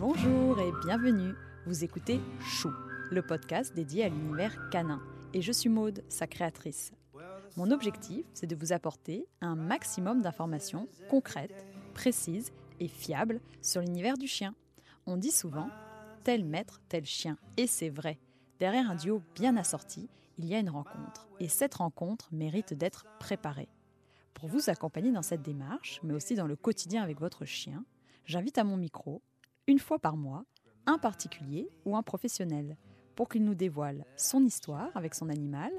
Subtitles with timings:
[0.00, 1.34] Bonjour et bienvenue.
[1.66, 2.70] Vous écoutez Chou,
[3.10, 5.02] le podcast dédié à l'univers canin.
[5.34, 6.92] Et je suis Maude, sa créatrice.
[7.58, 14.16] Mon objectif, c'est de vous apporter un maximum d'informations concrètes, précises et fiables sur l'univers
[14.16, 14.54] du chien.
[15.04, 15.68] On dit souvent
[16.24, 17.36] tel maître, tel chien.
[17.58, 18.18] Et c'est vrai.
[18.58, 21.28] Derrière un duo bien assorti, il y a une rencontre.
[21.40, 23.68] Et cette rencontre mérite d'être préparée.
[24.32, 27.84] Pour vous accompagner dans cette démarche, mais aussi dans le quotidien avec votre chien,
[28.24, 29.20] j'invite à mon micro
[29.70, 30.44] une fois par mois,
[30.86, 32.76] un particulier ou un professionnel,
[33.14, 35.70] pour qu'il nous dévoile son histoire avec son animal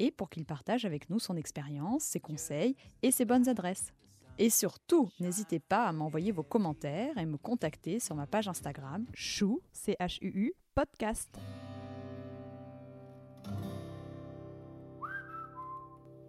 [0.00, 3.92] et pour qu'il partage avec nous son expérience, ses conseils et ses bonnes adresses.
[4.38, 9.06] Et surtout, n'hésitez pas à m'envoyer vos commentaires et me contacter sur ma page Instagram
[9.14, 9.96] chou c
[10.74, 11.38] podcast.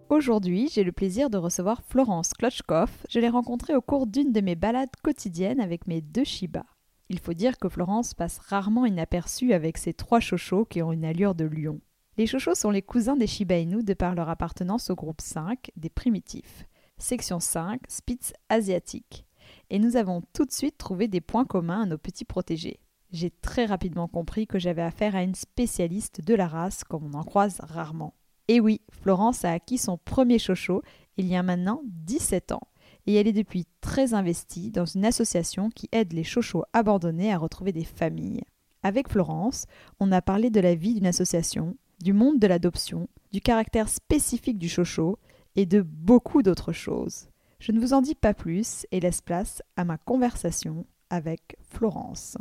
[0.09, 2.91] Aujourd'hui, j'ai le plaisir de recevoir Florence Klotchkov.
[3.09, 6.63] Je l'ai rencontrée au cours d'une de mes balades quotidiennes avec mes deux Shiba.
[7.09, 11.05] Il faut dire que Florence passe rarement inaperçue avec ses trois chochos qui ont une
[11.05, 11.79] allure de lion.
[12.17, 15.71] Les chochos sont les cousins des Shiba Inu de par leur appartenance au groupe 5
[15.77, 16.65] des primitifs.
[16.97, 19.25] Section 5, Spitz asiatique.
[19.69, 22.79] Et nous avons tout de suite trouvé des points communs à nos petits protégés.
[23.11, 27.17] J'ai très rapidement compris que j'avais affaire à une spécialiste de la race comme on
[27.17, 28.15] en croise rarement.
[28.49, 30.81] Et oui, Florence a acquis son premier chocho
[31.17, 32.67] il y a maintenant 17 ans
[33.07, 37.37] et elle est depuis très investie dans une association qui aide les chochos abandonnés à
[37.37, 38.43] retrouver des familles.
[38.83, 39.65] Avec Florence,
[39.99, 44.59] on a parlé de la vie d'une association, du monde de l'adoption, du caractère spécifique
[44.59, 45.17] du chocho
[45.55, 47.29] et de beaucoup d'autres choses.
[47.59, 52.37] Je ne vous en dis pas plus et laisse place à ma conversation avec Florence.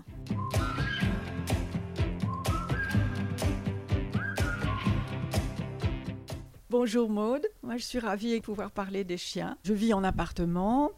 [6.69, 9.57] Bonjour Maude, moi je suis ravie de pouvoir parler des chiens.
[9.63, 10.91] Je vis en appartement.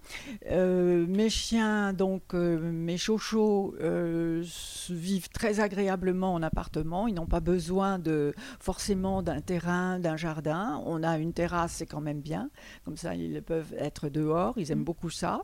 [0.51, 4.43] Euh, mes chiens, donc euh, mes chochos, euh,
[4.89, 7.07] vivent très agréablement en appartement.
[7.07, 10.83] Ils n'ont pas besoin de forcément d'un terrain, d'un jardin.
[10.87, 12.49] On a une terrasse, c'est quand même bien.
[12.87, 14.55] Comme ça, ils peuvent être dehors.
[14.57, 15.43] Ils aiment beaucoup ça.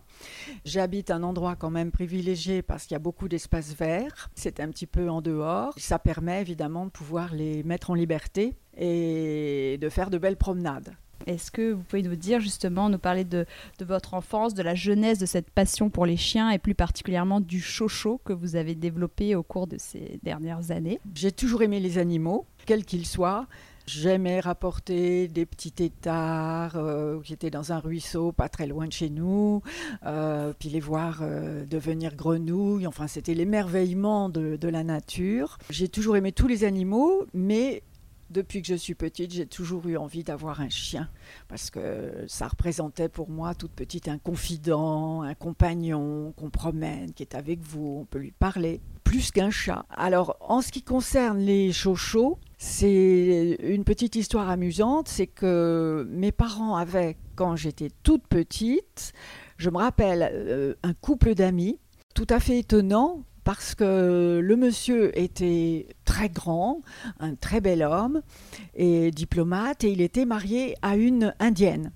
[0.65, 4.31] J'habite un endroit quand même privilégié parce qu'il y a beaucoup d'espaces verts.
[4.37, 5.75] C'est un petit peu en dehors.
[5.77, 10.95] Ça permet évidemment de pouvoir les mettre en liberté et de faire de belles promenades.
[11.27, 13.47] Est-ce que vous pouvez nous dire justement, nous parler de,
[13.81, 17.61] votre enfance, de la jeunesse de cette passion pour les chiens et plus particulièrement du
[17.61, 21.01] chocho que vous avez développé au cours de ces dernières années?
[21.15, 23.47] J'ai toujours aimé les animaux, quels qu'ils soient.
[23.87, 28.93] J'aimais rapporter des petits têtards euh, qui étaient dans un ruisseau pas très loin de
[28.93, 29.61] chez nous,
[30.07, 32.87] euh, puis les voir euh, devenir grenouilles.
[32.87, 35.59] Enfin, c'était l'émerveillement de, de la nature.
[35.69, 37.83] J'ai toujours aimé tous les animaux, mais
[38.34, 41.09] depuis que je suis petite, j'ai toujours eu envie d'avoir un chien
[41.49, 47.22] parce que ça représentait pour moi toute petite un confident, un compagnon qu'on promène, qui
[47.22, 49.87] est avec vous, on peut lui parler, plus qu'un chat.
[49.89, 56.33] Alors en ce qui concerne les chochos, c'est une petite histoire amusante, c'est que mes
[56.33, 59.12] parents avaient, quand j'étais toute petite,
[59.59, 61.78] je me rappelle euh, un couple d'amis
[62.15, 66.81] tout à fait étonnant parce que le monsieur était très grand,
[67.19, 68.23] un très bel homme
[68.77, 71.91] et diplomate, et il était marié à une indienne,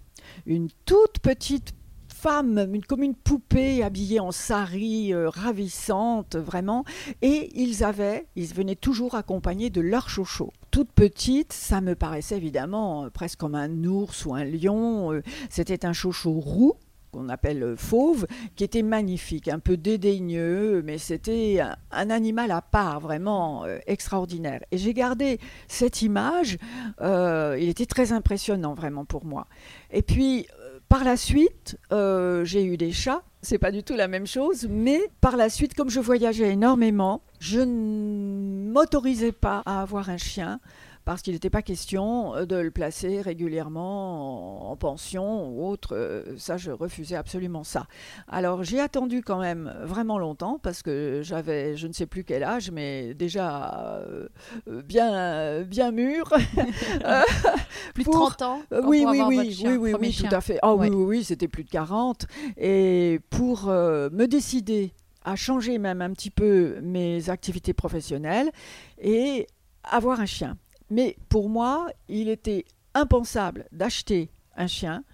[0.45, 1.73] une toute petite
[2.13, 6.85] femme, une, comme une poupée habillée en sari, euh, ravissante vraiment,
[7.23, 10.53] et ils avaient, ils venaient toujours accompagnés de leur chocho.
[10.73, 15.13] Toute petite, ça me paraissait évidemment euh, presque comme un ours ou un lion.
[15.13, 16.75] Euh, c'était un chocho roux
[17.11, 18.27] qu'on appelle euh, fauve,
[18.57, 21.61] qui était magnifique, un peu dédaigneux, mais c'était
[21.91, 24.61] un, animal à part, vraiment euh, extraordinaire.
[24.71, 25.39] Et j'ai gardé
[25.69, 26.59] cette image,
[27.01, 29.47] euh, il était très impressionnant vraiment pour moi.
[29.91, 30.47] Et puis,
[30.89, 35.01] par la suite, j'ai eu des chats, c'est pas du tout la même chose, mais
[35.21, 40.61] par la suite, comme je voyageais énormément, je ne m'autorisais pas à avoir un chien
[41.09, 45.97] parce qu'il n'était pas question euh, de le placer régulièrement en, pension ou autre.
[45.97, 47.87] Euh, ça, je refusais absolument ça.
[48.29, 52.43] Alors, j'ai attendu quand même vraiment longtemps parce que j'avais, je ne sais plus quel
[52.43, 54.29] âge, mais déjà euh,
[54.85, 56.29] bien, bien mûr.
[57.95, 60.59] plus de 30 ans Oui, oui, oui, oui, oui, tout à fait.
[60.61, 62.27] Ah oui, oui, oui, c'était plus de 40.
[62.59, 64.93] Et pour me décider
[65.25, 68.51] à changer même un petit peu mes activités professionnelles
[69.01, 69.47] et
[69.85, 70.59] avoir un chien.
[70.91, 72.65] Mais pour moi, il était
[72.95, 75.05] impensable d'acheter un chien.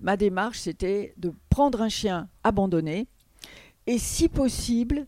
[0.00, 3.06] Ma démarche, c'était de prendre un chien abandonné
[3.86, 5.06] et, si possible,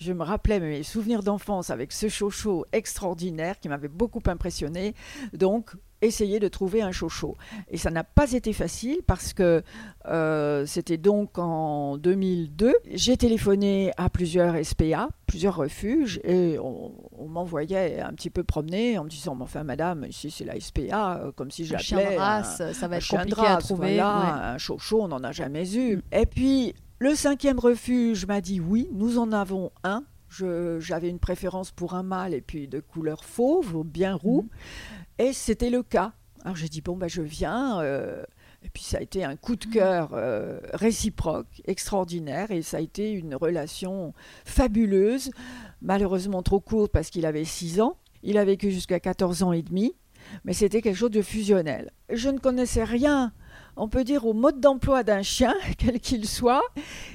[0.00, 4.94] je me rappelais mes souvenirs d'enfance avec ce chocho extraordinaire qui m'avait beaucoup impressionné.
[5.34, 7.36] Donc, essayer de trouver un chocho.
[7.68, 9.62] Et ça n'a pas été facile parce que
[10.06, 12.74] euh, c'était donc en 2002.
[12.92, 16.92] J'ai téléphoné à plusieurs SPA, plusieurs refuges, et on,
[17.28, 21.32] m'envoyait un petit peu promener en me disant Enfin, madame, ici c'est la SPA, euh,
[21.32, 22.16] comme si j'appelais.
[22.16, 24.00] Un chien ça va être compliqué à trouver.
[24.00, 25.96] Un chocho, on n'en a jamais eu.
[25.96, 26.02] Mm.
[26.12, 30.04] Et puis, le cinquième refuge m'a dit Oui, nous en avons un.
[30.28, 34.42] J'avais une préférence pour un mâle et puis de couleur fauve, bien roux.
[34.42, 35.22] Mm.
[35.22, 36.12] Et c'était le cas.
[36.44, 37.80] Alors j'ai dit, bon, ben, je viens.
[37.80, 38.22] Euh,
[38.62, 42.50] et puis ça a été un coup de cœur euh, réciproque, extraordinaire.
[42.50, 44.12] Et ça a été une relation
[44.44, 45.30] fabuleuse,
[45.80, 47.96] malheureusement trop courte parce qu'il avait 6 ans.
[48.22, 49.94] Il a vécu jusqu'à 14 ans et demi.
[50.44, 51.90] Mais c'était quelque chose de fusionnel.
[52.12, 53.32] Je ne connaissais rien
[53.80, 56.62] on peut dire, au mode d'emploi d'un chien, quel qu'il soit.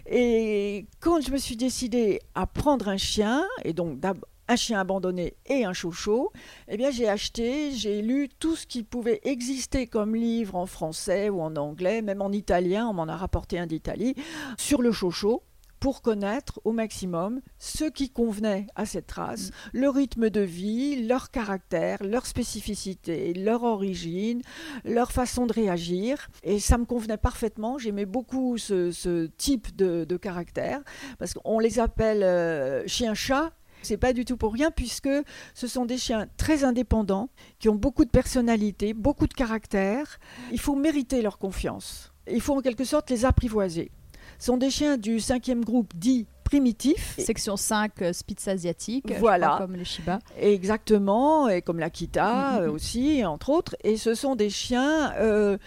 [0.07, 4.00] Et quand je me suis décidée à prendre un chien, et donc
[4.47, 6.29] un chien abandonné et un chouchou,
[6.67, 11.29] eh bien j'ai acheté, j'ai lu tout ce qui pouvait exister comme livre en français
[11.29, 14.15] ou en anglais, même en italien, on m'en a rapporté un d'Italie,
[14.57, 15.41] sur le chouchou
[15.85, 19.51] pour connaître au maximum ce qui convenait à cette race, mm.
[19.73, 24.41] le rythme de vie, leur caractère, leur spécificité, leur origine,
[24.83, 26.27] leur façon de réagir.
[26.41, 27.77] Et ça me convenait parfaitement.
[27.77, 30.81] J'aimais beaucoup ce, type de, caractère
[31.19, 33.51] parce qu'on les appelle euh, chien-chat
[33.83, 35.09] c'est pas du tout pour rien puisque
[35.53, 37.29] ce sont des chiens très indépendants
[37.59, 40.17] qui ont beaucoup de personnalité, beaucoup de caractère.
[40.51, 42.11] Il faut mériter leur confiance.
[42.27, 43.91] Il faut en quelque sorte les apprivoiser.
[44.39, 47.15] Sont des chiens du cinquième groupe dit primitif.
[47.19, 49.55] Section 5, euh, Spitz asiatique, voilà.
[49.57, 50.19] comme les Shiba.
[50.39, 53.75] Exactement, et comme l'Akita euh, aussi, entre autres.
[53.83, 55.57] Et ce sont des chiens, euh,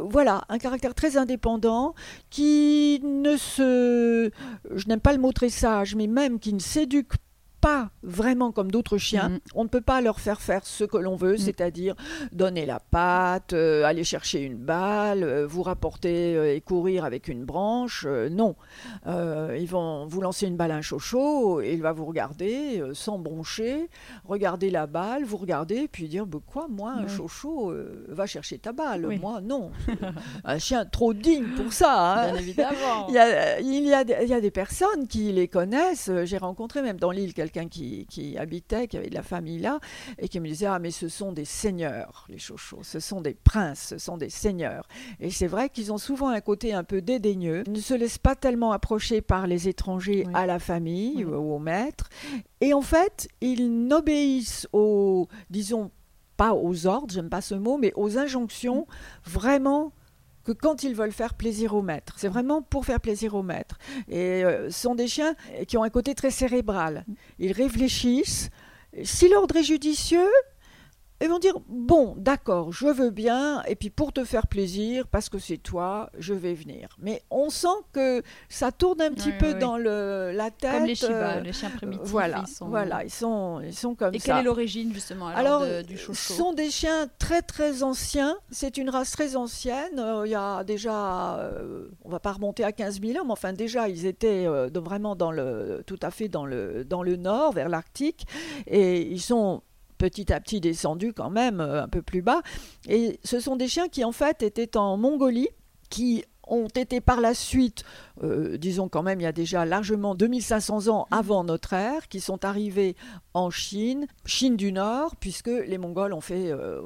[0.00, 1.94] voilà, un caractère très indépendant
[2.30, 4.30] qui ne se,
[4.74, 7.14] je n'aime pas le mot très sage, mais même qui ne s'éduque
[7.62, 9.28] pas vraiment comme d'autres chiens.
[9.28, 9.38] Mm.
[9.54, 11.38] On ne peut pas leur faire faire ce que l'on veut, mm.
[11.38, 11.94] c'est-à-dire
[12.32, 17.28] donner la patte, euh, aller chercher une balle, euh, vous rapporter euh, et courir avec
[17.28, 18.06] une branche.
[18.30, 18.56] non.
[19.06, 23.18] ils vont vous lancer une balle à un chocho et il va vous regarder sans
[23.18, 23.88] broncher,
[24.24, 27.72] regarder la balle, vous regarder, puis dire bah, Quoi, moi, un chocho
[28.08, 29.70] va chercher ta balle Moi, non.
[30.44, 32.24] un chien trop digne pour ça.
[32.24, 32.32] Hein.
[32.32, 33.06] Bien évidemment.
[33.08, 36.10] il, y a, il, y a, il y a des personnes qui les connaissent.
[36.24, 39.78] J'ai rencontré même dans l'île quelqu'un quelqu'un qui, habitait, qui avait de la famille là,
[40.18, 43.34] et qui me disait Ah, mais ce sont des seigneurs, les chouchous, ce sont des
[43.34, 44.88] princes, ce sont des seigneurs.
[45.20, 48.18] Et c'est vrai qu'ils ont souvent un côté un peu dédaigneux, ils ne se laissent
[48.18, 52.08] pas tellement approcher par les étrangers à la famille ou au maître.
[52.60, 55.90] Et en fait, ils n'obéissent aux, disons,
[56.36, 58.86] pas aux ordres, j'aime pas ce mot, mais aux injonctions
[59.24, 59.92] vraiment
[60.44, 62.14] que quand ils veulent faire plaisir au maître.
[62.16, 63.78] C'est vraiment pour faire plaisir au maître.
[64.08, 65.34] Et euh, ce sont des chiens
[65.66, 67.04] qui ont un côté très cérébral.
[67.38, 68.50] Ils réfléchissent.
[69.04, 70.28] Si l'ordre est judicieux,
[71.22, 75.28] ils vont dire bon, d'accord, je veux bien, et puis pour te faire plaisir, parce
[75.28, 76.96] que c'est toi, je vais venir.
[76.98, 80.72] Mais on sent que ça tourne un petit peu dans le, la tête.
[80.72, 82.02] Comme les Shiba, les chiens primitifs.
[82.04, 84.16] Voilà, ils sont, voilà, ils sont, ils sont comme ça.
[84.16, 88.36] Et quelle est l'origine justement alors, du chouchou Ce sont des chiens très très anciens.
[88.50, 89.98] C'est une race très ancienne.
[89.98, 93.32] Euh, il y a déjà, euh, on va pas remonter à 15 000 ans, mais
[93.32, 97.16] enfin déjà ils étaient euh, vraiment dans le, tout à fait dans le, dans le
[97.16, 98.26] nord, vers l'Arctique,
[98.66, 99.62] et ils sont
[100.02, 102.42] petit à petit descendu quand même euh, un peu plus bas.
[102.88, 105.48] Et ce sont des chiens qui en fait étaient en Mongolie,
[105.90, 107.84] qui ont été par la suite,
[108.24, 112.18] euh, disons quand même, il y a déjà largement 2500 ans avant notre ère, qui
[112.18, 112.96] sont arrivés
[113.32, 116.80] en Chine, Chine du Nord, puisque les Mongols ont fait euh,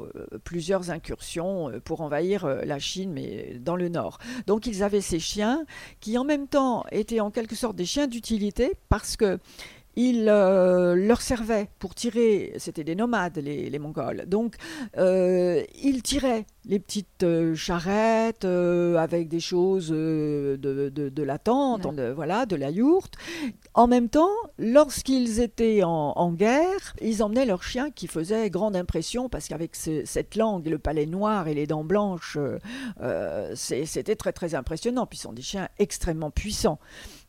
[0.45, 4.19] plusieurs incursions pour envahir la Chine, mais dans le Nord.
[4.47, 5.65] Donc ils avaient ces chiens
[6.01, 9.39] qui en même temps étaient en quelque sorte des chiens d'utilité, parce que
[9.97, 14.57] il euh, leur servait pour tirer, c'était des nomades les, Mongols, donc
[14.99, 22.11] euh, ils tiraient les petites euh, charrettes avec des choses de, de, la tente, de,
[22.11, 23.15] voilà, de la yourte.
[23.75, 29.29] En même temps, lorsqu'ils étaient en, guerre, ils emmenaient leurs chiens qui faisaient grande impression
[29.29, 32.39] parce qu'avec cette langue, le palais noir et les dents blanches,
[33.55, 35.07] c'était très très impressionnant.
[35.07, 36.79] Puis ils sont des chiens extrêmement puissants.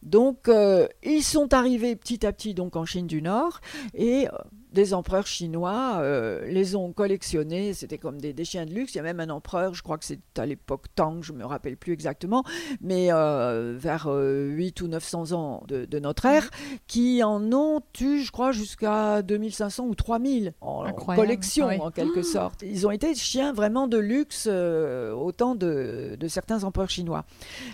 [0.07, 3.59] Donc, euh, ils sont arrivés petit à petit donc en Chine du Nord
[3.93, 4.31] et euh,
[4.77, 7.73] des empereurs chinois euh, les ont collectionnés.
[7.73, 8.93] C'était comme des, des, chiens de luxe.
[8.93, 11.43] Il y a même un empereur, je crois que c'est à l'époque Tang, je me
[11.43, 12.43] rappelle plus exactement,
[12.79, 16.51] mais euh, vers 8 ou 900 ans de, notre ère,
[16.85, 22.61] qui en ont eu, je crois, jusqu'à 2500 ou 3000 en, collection, en quelque sorte.
[22.61, 27.25] Ils ont été chiens vraiment de luxe au temps de, de, certains empereurs chinois.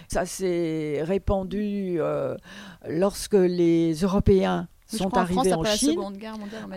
[0.08, 2.00] Ça s'est répandu
[2.88, 6.00] lorsque les Européens sont arrivés en, Chine.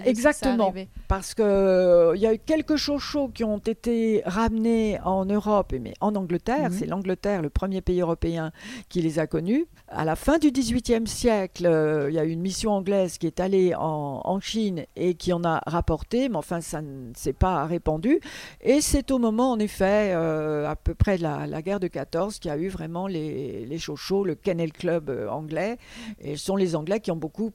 [0.05, 0.73] Exactement,
[1.09, 5.75] parce que euh, il y a eu quelques chochos qui ont été ramenés en Europe,
[5.81, 6.71] mais en Angleterre.
[6.71, 6.77] Mhm.
[6.79, 8.53] C'est l'Angleterre, le premier pays européen,
[8.89, 9.67] qui les a connus.
[9.89, 13.27] À la fin du XVIIIe siècle, euh, il y a eu une mission anglaise qui
[13.27, 17.65] est allée en, Chine et qui en a rapporté, mais enfin ça ne s'est pas
[17.65, 18.21] répandu.
[18.61, 22.39] Et c'est au moment, en effet, euh, à peu près de la, guerre de 14,
[22.39, 25.79] qu'il y a eu vraiment les, les chochos, le Kennel Club anglais.
[26.21, 27.51] Et ce sont les Anglais qui ont beaucoup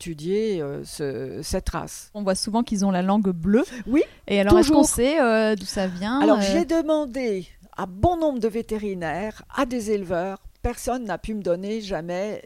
[0.00, 2.10] étudier euh, cette race.
[2.14, 3.64] On voit souvent qu'ils ont la langue bleue.
[3.86, 4.02] Oui.
[4.26, 8.16] Et alors, est-ce qu'on sait euh, d'où ça vient Alors, euh j'ai demandé à bon
[8.16, 10.38] nombre de vétérinaires, à des éleveurs.
[10.62, 12.42] Personne n'a pu me donner jamais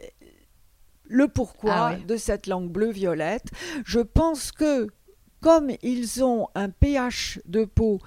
[1.05, 3.47] le pourquoi ah de cette langue bleu-violette.
[3.85, 4.87] Je pense que
[5.39, 7.99] comme ils ont un pH de peau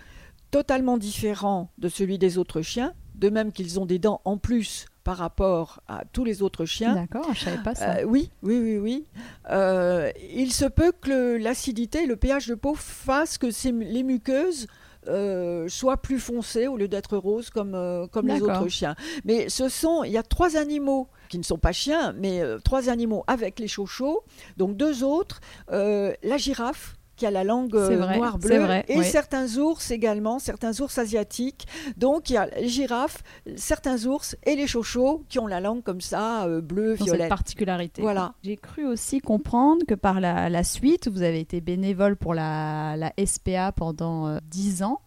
[0.50, 4.86] totalement différent de celui des autres chiens, de même qu'ils ont des dents en plus
[5.04, 6.94] par rapport à tous les autres chiens.
[6.94, 7.96] D'accord, je savais pas ça.
[7.96, 9.06] Euh, oui, oui, oui, oui.
[9.50, 14.66] Euh, il se peut que l'acidité, le pH de peau fasse que les muqueuses
[15.06, 18.96] euh, soient plus foncées au lieu d'être roses comme, comme les autres chiens.
[19.24, 22.90] Mais ce sont, il y a trois animaux qui ne sont pas chiens, mais trois
[22.90, 24.22] animaux avec les chochos,
[24.58, 30.38] donc deux autres, la girafe, qui a la langue euh, noire-bleue, et certains ours également,
[30.38, 31.66] certains ours asiatiques.
[31.96, 33.22] Donc il y a les girafes,
[33.56, 37.18] certains ours et les chochos qui ont la langue comme ça, euh, bleu, violet.
[37.22, 38.00] Cette particularité.
[38.00, 38.34] Voilà.
[38.44, 43.12] J'ai cru aussi comprendre que par la, suite, vous avez été bénévole pour la, la
[43.24, 45.00] SPA pendant euh, dix ans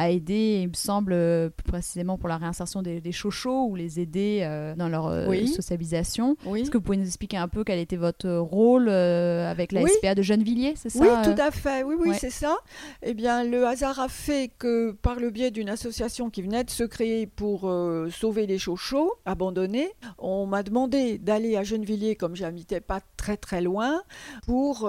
[0.00, 3.76] à aider, il me semble, euh, plus précisément pour la réinsertion des, des chochos ou
[3.76, 6.38] les aider euh, dans leur euh, socialisation.
[6.56, 10.14] Est-ce que vous pouvez nous expliquer un peu quel était votre rôle avec la SPA
[10.14, 11.82] de Gennevilliers, c'est ça Oui, tout à fait.
[11.82, 12.56] Oui, oui, c'est ça.
[13.02, 16.70] Eh bien, le hasard a fait que par le biais d'une association qui venait de
[16.70, 17.70] se créer pour
[18.10, 23.60] sauver les chochos abandonnés, on m'a demandé d'aller à Gennevilliers, comme j'habitais pas très très
[23.60, 24.02] loin,
[24.46, 24.88] pour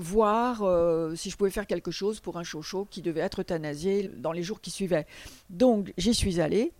[0.00, 0.64] voir
[1.16, 4.42] si je pouvais faire quelque chose pour un chocho qui devait être euthanasié dans les
[4.42, 5.06] jours qui suivaient.
[5.50, 6.72] Donc j'y suis allée.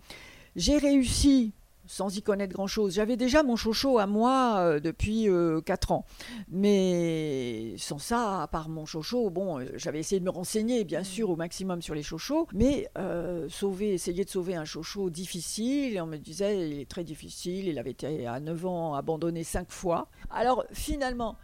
[0.57, 1.53] J'ai réussi
[1.87, 2.95] sans y connaître grand-chose.
[2.95, 6.07] J'avais déjà mon chocho à moi euh, depuis euh, 4 ans.
[6.49, 11.05] Mais sans ça, à part mon chocho, bon, euh, j'avais essayé de me renseigner, bien
[11.05, 12.49] sûr, au maximum sur les chochos.
[12.55, 17.05] Mais euh, sauver, essayer de sauver un chocho difficile, on me disait, il est très
[17.05, 20.09] difficile, il avait été à 9 ans abandonné 5 fois.
[20.31, 21.37] Alors finalement,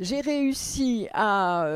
[0.00, 1.66] j'ai réussi à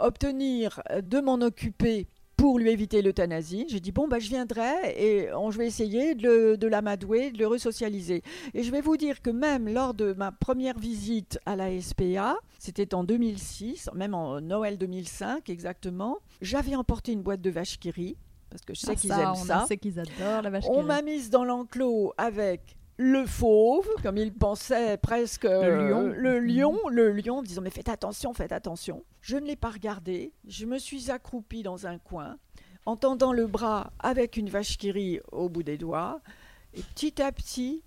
[0.00, 2.06] obtenir de m'en occuper
[2.42, 3.66] pour lui éviter l'euthanasie.
[3.68, 7.46] J'ai dit, bon, bah, je viendrai et je vais essayer de, de l'amadouer, de le
[7.46, 8.24] resocialiser.
[8.52, 12.34] Et je vais vous dire que même lors de ma première visite à la SPA,
[12.58, 18.16] c'était en 2006, même en Noël 2005 exactement, j'avais emporté une boîte de vaches qui
[18.50, 19.64] parce que je sais ah, qu'ils aiment on ça.
[19.68, 24.32] Sait qu'ils adorent la vache On m'a mise dans l'enclos avec le fauve, comme il
[24.32, 29.04] pensait presque le lion, le lion, le lion, disant mais faites attention, faites attention.
[29.20, 32.38] Je ne l'ai pas regardé, je me suis accroupie dans un coin,
[32.86, 36.20] en tendant le bras avec une vache qui rit au bout des doigts,
[36.74, 37.82] et petit à petit,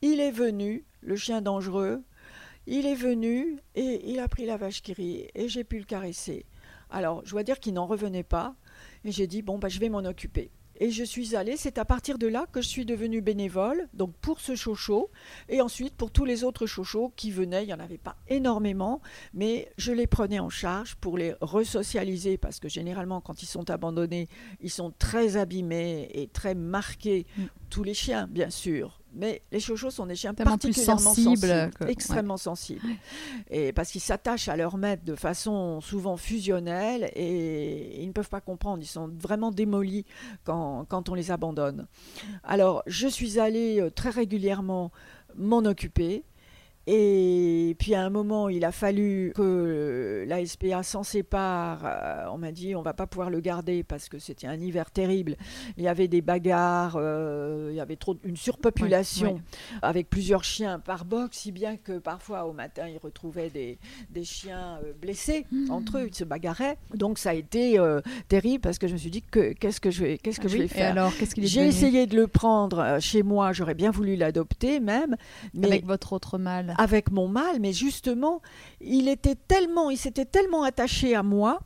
[0.00, 2.02] il est venu, le chien dangereux,
[2.66, 5.84] il est venu et il a pris la vache qui rit et j'ai pu le
[5.84, 6.46] caresser.
[6.88, 8.56] Alors, je dois dire qu'il n'en revenait pas
[9.04, 10.50] et j'ai dit bon bah je vais m'en occuper.
[10.78, 14.14] Et je suis allée, c'est à partir de là que je suis devenue bénévole, donc
[14.20, 15.10] pour ce chocho,
[15.48, 19.00] et ensuite pour tous les autres chochos qui venaient, il n'y en avait pas énormément,
[19.32, 23.70] mais je les prenais en charge pour les resocialiser, parce que généralement quand ils sont
[23.70, 24.28] abandonnés,
[24.60, 27.44] ils sont très abîmés et très marqués, mm.
[27.70, 32.86] tous les chiens bien sûr, mais les chochos sont des chiens particulièrement sensibles, extrêmement sensibles.
[33.50, 38.28] Et parce qu'ils s'attachent à leur maître de façon souvent fusionnelle et ils ne peuvent
[38.28, 38.82] pas comprendre.
[38.82, 40.04] Ils sont vraiment démolis
[40.44, 41.86] quand, quand on les abandonne.
[42.44, 44.92] Alors, je suis allée euh, très régulièrement
[45.36, 46.24] m'en occuper.
[46.88, 51.80] Et puis à un moment, il a fallu que la SPA s'en sépare.
[51.84, 54.92] Euh, on m'a dit on va pas pouvoir le garder parce que c'était un hiver
[54.92, 55.36] terrible.
[55.76, 59.40] Il y avait des bagarres, euh, il y avait trop une surpopulation
[59.82, 63.78] avec plusieurs chiens par box, si bien que parfois au matin ils retrouvaient des,
[64.10, 65.72] des chiens euh, blessés mmh.
[65.72, 66.78] entre eux, ils se bagarraient.
[66.94, 67.78] Donc ça a été
[68.28, 70.58] terrible parce que je me suis dit que qu'est-ce que je vais qu'est-ce que je
[70.58, 70.92] vais faire.
[70.92, 73.52] alors qu'est-ce qu'il J'ai essayé de le prendre chez moi.
[73.52, 75.16] J'aurais bien voulu l'adopter même,
[75.52, 76.75] mais avec votre autre mâle.
[76.76, 78.40] Avec mon mâle, mais justement,
[78.80, 81.60] il était tellement, il s'était tellement attaché à moi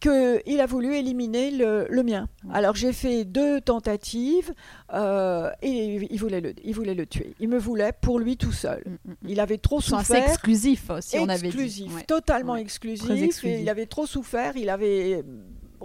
[0.00, 2.28] qu'il a voulu éliminer le, le mien.
[2.52, 4.52] Alors j'ai fait deux tentatives
[4.92, 7.34] euh, et il voulait, le, il voulait le tuer.
[7.40, 8.82] Il me voulait pour lui tout seul.
[8.84, 9.28] Mm, mm, mm.
[9.28, 10.28] Il avait trop Ils sont assez souffert.
[10.28, 11.46] exclusifs aussi, on avait dit.
[11.46, 12.60] exclusif, totalement Ouais.
[12.60, 13.08] exclusif.
[13.08, 13.60] Et exclusif.
[13.62, 15.22] il avait trop souffert, il avait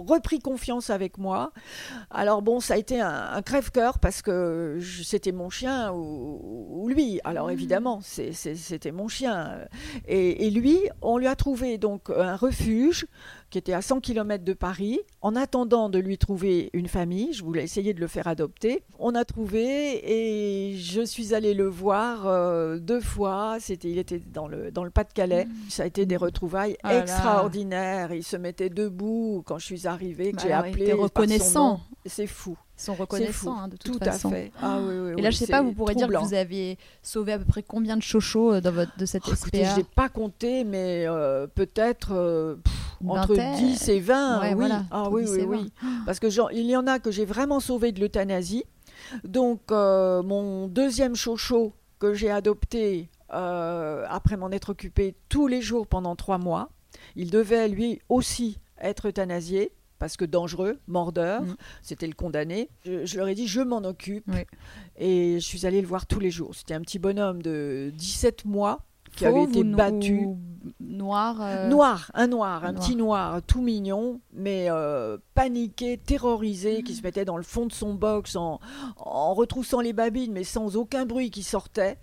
[0.06, 1.52] repris confiance avec moi.
[2.10, 6.40] Alors bon, ça a été un, un crève-cœur parce que c'était mon chien ou,
[6.70, 7.20] ou lui.
[7.24, 7.52] Alors Mmh.
[7.52, 9.58] évidemment, c'était mon chien.
[10.06, 13.06] Et, et lui, on lui a trouvé donc un refuge
[13.50, 15.00] qui était à 100 km de Paris.
[15.22, 18.82] En attendant de lui trouver une famille, je voulais essayer de le faire adopter.
[18.98, 23.56] On a trouvé et je suis allée le voir euh, deux fois.
[23.60, 25.46] C'était, il était dans le, dans le Pas-de-Calais.
[25.68, 28.12] Ça a été des retrouvailles Ah extraordinaires.
[28.12, 30.92] Il se mettait debout quand je suis arrivée, que Bah j'ai appelé.
[30.92, 31.80] reconnaissant.
[32.06, 32.56] C'est fou.
[32.78, 34.28] Ils sont reconnaissants hein, de toute Tout façon.
[34.28, 34.52] à fait.
[34.62, 36.78] Ah, oui, oui, Et là, oui, je sais pas, vous pourrez dire que vous avez
[37.02, 39.70] sauvé à peu près combien de chochos euh, dans votre, de cette Oh, écoutez, SPA
[39.74, 42.56] je n'ai pas compté, mais euh, peut-être euh,
[43.08, 43.54] entre vingtaine.
[43.56, 44.40] 10 et 20.
[44.40, 44.54] Ouais, oui.
[44.54, 45.72] voilà, ah, oui, 10 oui, oui.
[46.06, 48.64] Parce que genre, il y en a que j'ai vraiment sauvé de l'euthanasie.
[49.24, 55.62] Donc, euh, mon deuxième chocho que j'ai adopté euh, après m'en être occupé tous les
[55.62, 56.70] jours pendant trois mois,
[57.16, 59.72] il devait lui aussi être euthanasié.
[59.98, 61.56] Parce que dangereux, mordeur, Mm.
[61.82, 62.70] c'était le condamné.
[62.86, 64.24] Je, je leur ai dit, je m'en occupe.
[64.28, 64.44] Oui.
[64.96, 66.54] Et je suis allée le voir tous les jours.
[66.54, 68.80] C'était un petit bonhomme de 17 mois
[69.14, 70.26] qui avait été battu.
[70.80, 71.40] Noir.
[71.40, 72.84] euh, Noir, un noir, un noir.
[72.84, 77.72] petit noir, tout mignon, mais euh, paniqué, terrorisé, qui se mettait dans le fond de
[77.72, 78.60] son box en,
[78.98, 81.98] en retroussant les babines, mais sans aucun bruit qui sortait.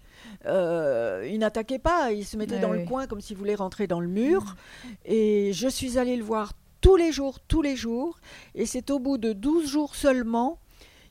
[0.45, 3.85] Euh, il n'attaquait pas, il se mettait Ouais, dans le coin comme s'il voulait rentrer
[3.87, 4.55] dans le mur.
[5.05, 8.19] Et je suis allée le voir tous les jours, tous les jours.
[8.55, 10.59] Et c'est au bout de 12 jours seulement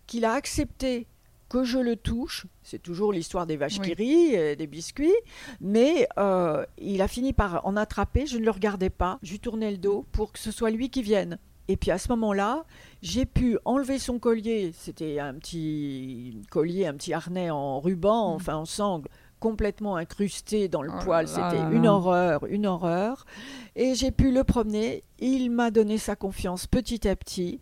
[0.07, 1.07] qu'il a accepté
[1.49, 2.47] que je le touche.
[2.63, 5.15] C'est toujours l'histoire des vaches qui rient, et des biscuits.
[5.61, 8.27] Mais euh, il a fini par en attraper.
[8.27, 9.19] Je ne le regardais pas.
[9.23, 11.39] Je lui tournais le dos pour que ce soit lui qui vienne.
[11.69, 12.65] Et puis à ce moment-là,
[13.03, 14.73] j'ai pu enlever son collier.
[14.73, 19.09] C'était un petit collier, un petit harnais en ruban, enfin en sangle,
[19.41, 21.27] complètement incrusté dans le Oh poil.
[21.27, 23.27] C'était une horreur, une horreur.
[23.75, 25.03] Et j'ai pu le promener.
[25.19, 27.61] Il m'a donné sa confiance petit à petit.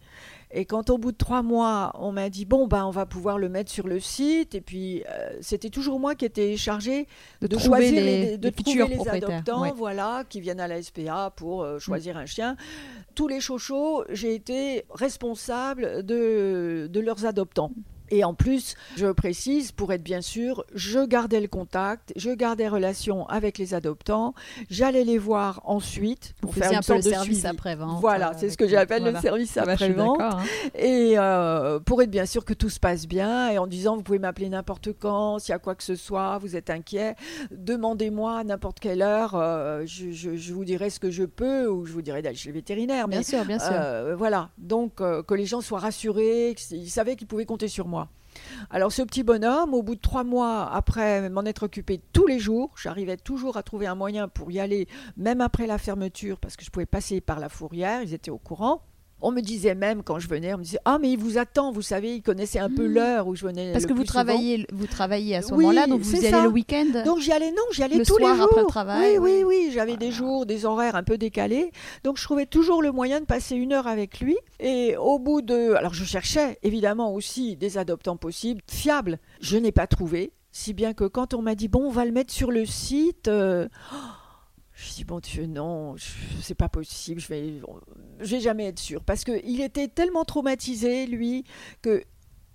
[0.56, 3.38] Et quand au bout de trois mois, on m'a dit bon ben on va pouvoir
[3.38, 7.08] le mettre sur le site, et puis euh, c'était toujours moi qui étais chargée
[7.42, 9.73] de, choisir les, les, de les trouver les adoptants, ouais.
[9.76, 11.66] voilà, qui viennent à la SPA pour Mm.
[11.66, 12.56] euh, choisir un chien.
[13.16, 17.72] Tous les chochos, j'ai été responsable de, de leurs adoptants.
[18.11, 22.69] Et en plus, je précise, pour être bien sûr, je gardais le contact, je gardais
[22.69, 24.35] relation avec les adoptants,
[24.71, 28.01] j'allais les voir ensuite pour faire un une peu le de service après-vente.
[28.01, 29.19] Voilà, euh, c'est ce que j'appelle Voilà.
[29.19, 30.21] le service bah, après-vente.
[30.21, 30.38] hein.
[30.75, 34.03] Et euh, pour être bien sûr que tout se passe bien, et en disant vous
[34.03, 37.14] pouvez m'appeler n'importe quand, s'il y a quoi que ce soit, vous êtes inquiet,
[37.51, 41.69] demandez-moi à n'importe quelle heure, euh, je, je- je vous dirai ce que je peux,
[41.69, 43.09] ou je vous dirai d'aller chez le vétérinaire.
[43.09, 43.69] Bien Mais sûr, bien sûr.
[43.73, 48.04] euh, voilà, donc que les gens soient rassurés, qu'ils savaient qu'ils pouvaient compter sur moi.
[48.70, 52.38] Alors ce petit bonhomme, au bout de trois mois après m'en être occupé tous les
[52.38, 56.57] jours, j'arrivais toujours à trouver un moyen pour y aller, même après la fermeture, parce
[56.57, 58.83] que je pouvais passer par la fourrière, ils étaient au courant.
[59.26, 61.72] On me disait même quand je venais, on me disait ah mais il vous attend,
[61.72, 63.72] vous savez, il connaissait un peu l'heure où je venais.
[63.72, 64.22] Parce le que vous plus souvent.
[64.24, 67.02] travaillez, vous travaillez à ce Oui, moment-là, donc vous y allez le week-end.
[67.06, 68.42] Donc j'y allais, non, j'y allais Le tous les jours.
[68.42, 69.70] après le travail, oui, oui, oui.
[69.72, 71.72] j'avais des jours, des horaires un peu décalés.
[72.04, 74.37] Donc je trouvais toujours le moyen de passer une heure avec lui.
[74.60, 75.72] Et au bout de...
[75.72, 79.18] Alors je cherchais évidemment aussi des adoptants possibles, fiables.
[79.40, 80.32] Je n'ai pas trouvé.
[80.52, 83.28] Si bien que quand on m'a dit, bon, on va le mettre sur le site...
[83.28, 83.68] euh,
[84.74, 85.94] Je dis bon Dieu non,
[86.42, 87.60] c'est pas possible, je vais,
[88.20, 91.44] je vais jamais être sûre parce que il était tellement traumatisé lui
[91.80, 92.02] que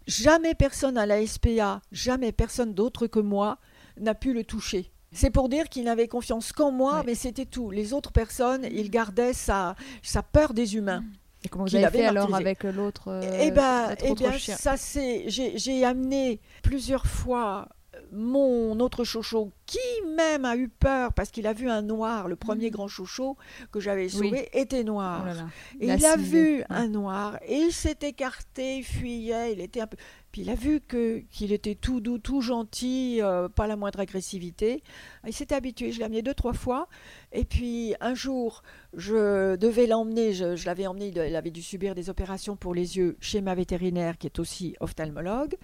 [0.05, 3.58] jamais personne à la SPA, jamais personne d'autre que moi
[3.97, 4.91] n'a pu le toucher.
[5.12, 7.03] C'est pour dire qu'il n'avait confiance qu'en moi, Ouais.
[7.05, 7.71] mais c'était tout.
[7.71, 11.03] Les autres personnes, il gardait sa, sa peur des humains.
[11.43, 15.25] Et comment vous avez fait alors avec l'autre euh, Eh ben, eh bien, ça c'est,
[15.29, 17.69] j'ai amené plusieurs fois
[18.12, 19.78] mon autre chocho qui
[20.15, 23.38] même a eu peur parce qu'il a vu un noir, le premier grand chocho
[23.72, 25.22] que j'avais sauvé était noir.
[25.24, 25.48] Oh là là.
[25.80, 26.65] Et Il a il a ciblé, vu ouais.
[26.69, 29.98] un noir et il s'est écarté, il fuyait, il était un peu.
[30.32, 34.00] Puis il a vu que qu'il était tout doux, tout gentil, euh, pas la moindre
[34.00, 34.84] agressivité.
[35.27, 35.91] Il s'était habitué.
[35.91, 36.88] Je l'ai amené deux trois fois
[37.32, 41.93] Et puis un jour, je devais l'emmener, je, je l'avais emmené, il avait dû subir
[41.95, 45.55] des opérations pour les yeux chez ma vétérinaire qui est aussi ophtalmologue.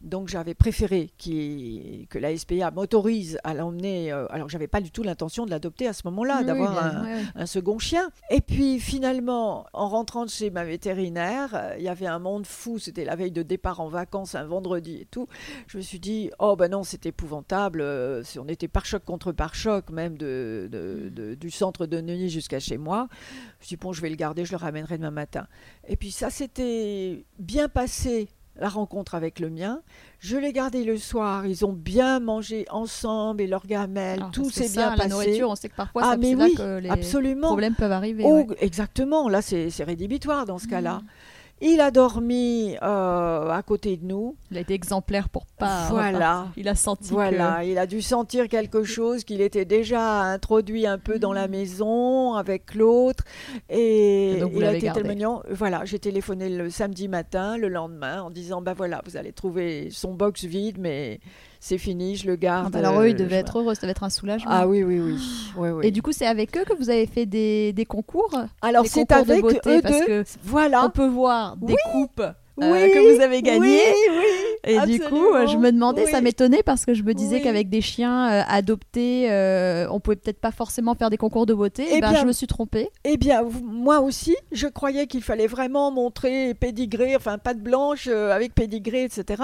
[0.00, 4.80] Donc j'avais préféré qu'il- que la SPA m'autorise à l'emmener, euh, alors que j'avais pas
[4.80, 8.10] du tout l'intention de l'adopter à ce moment-là, Oui, d'avoir un, second chien.
[8.30, 12.46] Et puis finalement, en rentrant de chez ma vétérinaire, euh, il y avait un monde
[12.46, 15.26] fou, c'était la veille de départ en vacances, un vendredi et tout.
[15.68, 19.32] Je me suis dit, oh ben non, c'est épouvantable, euh, on était par choc contre
[19.32, 23.06] par choc, même de, de- de- du centre de Neuilly jusqu'à chez moi.
[23.10, 25.46] Je me suis dit, bon, je vais le garder, je le ramènerai demain matin.
[25.88, 28.28] Et puis ça s'était bien passé.
[28.56, 29.80] La rencontre avec le mien,
[30.20, 31.44] je l'ai gardé le soir.
[31.44, 35.08] Ils ont bien mangé ensemble et leur gamelle, Alors, tout s'est bien La passé.
[35.08, 37.48] nourriture, on sait que parfois, ah ça- mais là oui, que les absolument.
[37.48, 38.22] problèmes peuvent arriver.
[38.24, 38.56] Oh, ouais.
[38.60, 41.00] exactement, là c'est c'est rédhibitoire dans ce cas-là.
[41.66, 44.36] Il a dormi euh, à côté de nous.
[44.50, 45.88] Il a été exemplaire pour pas.
[45.88, 46.40] Voilà.
[46.42, 46.52] repartir.
[46.58, 50.98] Il a senti Voilà, il a dû sentir quelque chose, qu'il était déjà introduit un
[50.98, 51.50] peu dans la Mm.
[51.50, 53.24] maison avec l'autre.
[53.70, 55.42] Et, Et donc, vous il a été tellement mignon.
[55.50, 59.88] Voilà, j'ai téléphoné le samedi matin, le lendemain, en disant bah voilà, vous allez trouver
[59.90, 61.18] son box vide, mais
[61.64, 62.34] c'est fini, je le.
[62.34, 62.72] Ah garde.
[62.74, 64.50] bah alors eux, ils euh, devaient être heureux, ça devait être un soulagement.
[64.52, 65.16] Ah oui, oui, oui.
[65.56, 65.86] oui, oui.
[65.86, 68.38] Et du coup, c'est avec eux que vous avez fait des, des concours?
[68.60, 70.06] Alors c'est concours de avec beauté, eux parce deux.
[70.06, 70.84] que Voilà.
[70.84, 72.20] On peut voir des coupes
[72.62, 73.80] euh, que vous avez oui.
[74.66, 77.68] Et du coup, euh, je me demandais, ça m'étonnait parce que je me disais qu'avec
[77.68, 81.84] des chiens euh, adoptés, euh, on pouvait peut-être pas forcément faire des concours de beauté.
[81.88, 82.90] Eh Eh ben, bien, je me suis trompée.
[83.04, 88.54] Eh bien, moi aussi, je croyais qu'il fallait vraiment montrer pédigré, enfin patte blanche avec
[88.54, 89.42] pédigré, etc.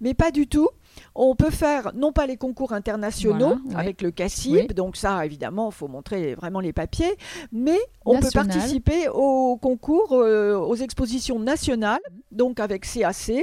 [0.00, 0.68] Mais pas du tout.
[1.14, 3.76] On peut faire non pas les concours internationaux Voilà, ouais.
[3.76, 4.66] avec le CACIB, Oui.
[4.74, 7.16] donc ça évidemment, il faut montrer vraiment les papiers,
[7.52, 8.46] mais on National.
[8.46, 13.42] peut participer au concours, euh, aux expositions nationales, donc avec CAC.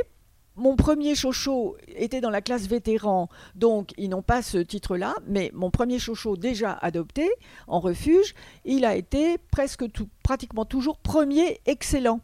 [0.60, 5.52] Mon premier chocho était dans la classe vétéran, donc ils n'ont pas ce titre-là, mais
[5.54, 7.30] mon premier chocho déjà adopté
[7.68, 8.34] en refuge,
[8.66, 12.22] il a été presque tout, pratiquement toujours premier excellent.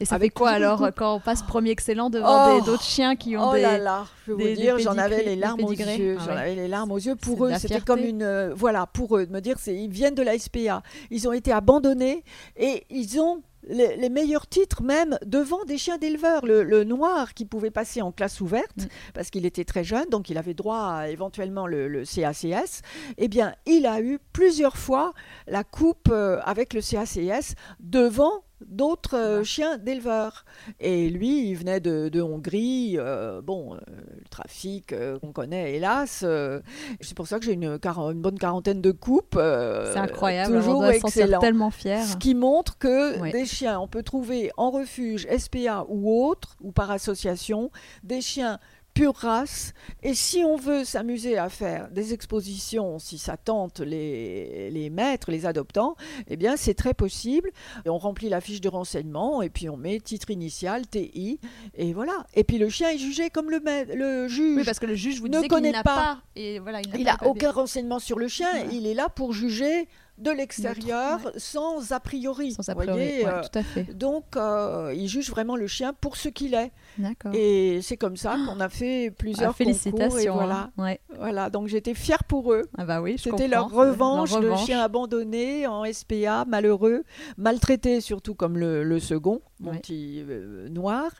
[0.00, 2.60] Et ça Avec fait quoi alors quand on passe premier excellent devant Oh.
[2.60, 3.62] d'autres chiens qui ont Oh des.
[3.62, 6.16] là là, je vais des- vous des dire, j'en avais les larmes aux yeux.
[6.18, 6.38] Ah J'en ouais.
[6.40, 7.16] avais les larmes aux yeux.
[7.16, 10.22] Pour eux, c'était comme une, euh, voilà, pour eux, de me dire, ils viennent de
[10.22, 10.82] la SPA.
[11.10, 12.24] Ils ont été abandonnés
[12.56, 16.44] et ils ont les, les meilleurs titres même devant des chiens d'éleveurs.
[16.46, 18.84] Le, le noir qui pouvait passer en classe ouverte Mm.
[19.14, 22.82] parce qu'il était très jeune, donc il avait droit à éventuellement le, le CACS.
[23.18, 25.12] Eh bien, il a eu plusieurs fois
[25.46, 30.46] la coupe euh, avec le CACS devant d'autres euh, chiens d'éleveurs.
[30.80, 32.96] Et lui, il venait de, de Hongrie.
[32.98, 33.78] euh, bon, euh,
[34.18, 36.24] le trafic qu'on connaît, hélas.
[37.02, 37.78] c'est pour ça que j'ai une,
[38.14, 39.38] bonne quarantaine de coupes.
[39.38, 40.56] C'est incroyable.
[40.56, 41.38] Toujours on doit se excellent.
[41.40, 42.02] tellement fier.
[42.02, 46.72] Ce qui montre que des chiens, on peut trouver en refuge, SPA ou autre, ou
[46.72, 47.70] par association,
[48.02, 48.58] des chiens
[48.94, 49.74] pure race.
[50.02, 55.30] Et si on veut s'amuser à faire des expositions, si ça tente les, les maîtres,
[55.30, 55.96] les adoptants,
[56.28, 57.50] eh bien c'est très possible.
[57.84, 61.38] Et on remplit la fiche de renseignement et puis on met titre initial, TI,
[61.74, 62.24] et voilà.
[62.34, 64.58] Et puis le chien est jugé comme le, maître- le juge.
[64.60, 65.94] Oui, parce que le juge vous ne connaît n'a pas.
[65.96, 66.18] pas.
[66.34, 69.88] Et voilà, il n'a aucun renseignement sur le chien, il est là pour juger
[70.18, 72.52] de l'extérieur sans a priori.
[72.52, 72.98] Sans a priori.
[72.98, 73.84] voyez, ouais, euh, tout à fait.
[73.94, 76.72] donc, euh, il juge vraiment le chien pour ce qu'il est.
[77.34, 79.60] Et c'est comme ça qu'on a fait Ah, plusieurs concours.
[79.60, 80.34] Et félicitations.
[80.34, 80.70] voilà.
[80.78, 80.82] hein.
[80.82, 81.00] Ouais.
[81.18, 81.50] voilà.
[81.50, 82.62] Donc, j'étais fière pour eux.
[82.78, 84.66] Ah bah oui, C'était leur revanche, Leur de revanche.
[84.66, 87.04] chien abandonné en SPA, malheureux,
[87.36, 91.10] maltraité surtout comme le, le second, mon petit euh, noir.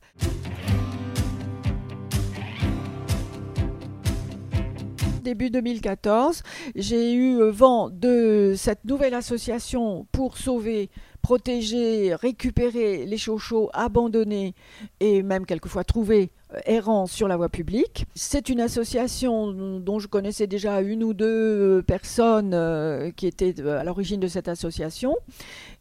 [5.26, 6.44] Début 2014,
[6.76, 10.88] j'ai eu euh, vent de cette nouvelle association pour sauver,
[11.26, 14.54] protéger, récupérer les chochos abandonnés
[15.00, 18.06] et même quelquefois trouvés euh, errants sur la voie publique.
[18.14, 23.60] C'est une association dont je connaissais déjà une ou deux euh, personnes euh, qui étaient
[23.60, 25.16] à l'origine de cette association.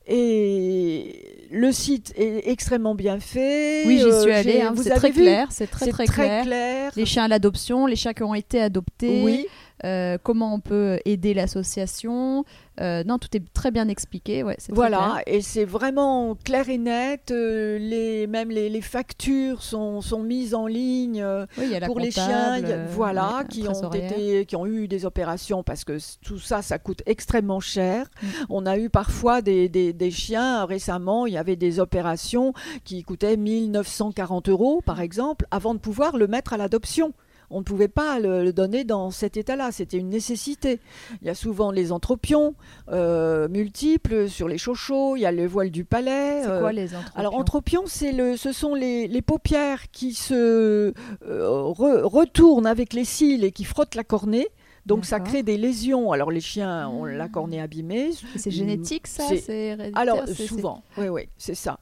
[0.08, 3.84] Et le site est extrêmement bien fait.
[3.86, 4.62] Oui, j'y suis allée.
[4.62, 5.48] hein, vous c'est très clair.
[5.52, 6.44] C'est très très, clair.
[6.44, 6.92] clair.
[6.96, 9.22] Les chiens à l'adoption, les chiens qui ont été adoptés.
[9.24, 9.46] Oui,
[9.84, 12.46] euh, comment on peut aider l'association?
[12.82, 14.44] Euh, non, tout est très bien expliqué.
[14.44, 17.32] Ouais, voilà, et c'est vraiment clair et net.
[17.32, 21.26] euh, les, même les, les factures sont, sont mises en ligne.
[21.58, 23.90] Oui, il y a la pour les chiens, il y a- voilà, ouais, qui ont
[23.92, 28.08] été, qui ont eu des opérations parce que tout ça, ça coûte extrêmement cher.
[28.22, 28.28] Mm.
[28.50, 33.04] On a eu parfois des, des, des chiens récemment, il y avait des opérations qui
[33.04, 37.14] coûtaient 1940 euros, par exemple, avant de pouvoir le mettre à l'adoption.
[37.50, 40.80] On ne pouvait pas le, le donner dans cet état-là, c'était une nécessité.
[41.22, 42.56] Il y a souvent les anthropions
[42.92, 46.42] euh, multiples sur les chochos, il y a le voile du palais.
[46.44, 50.14] C'est euh, quoi les anthropions alors, anthropion, c'est le, ce sont les, les paupières qui
[50.14, 54.48] se euh, re- retournent avec les cils et qui frottent la cornée.
[54.86, 56.12] Donc ça crée des lésions.
[56.12, 57.12] Alors les chiens ont Ah.
[57.12, 58.12] la cornée abîmée.
[58.36, 61.80] C'est génétique ça C'est- Alors souvent, oui, oui, c'est ça.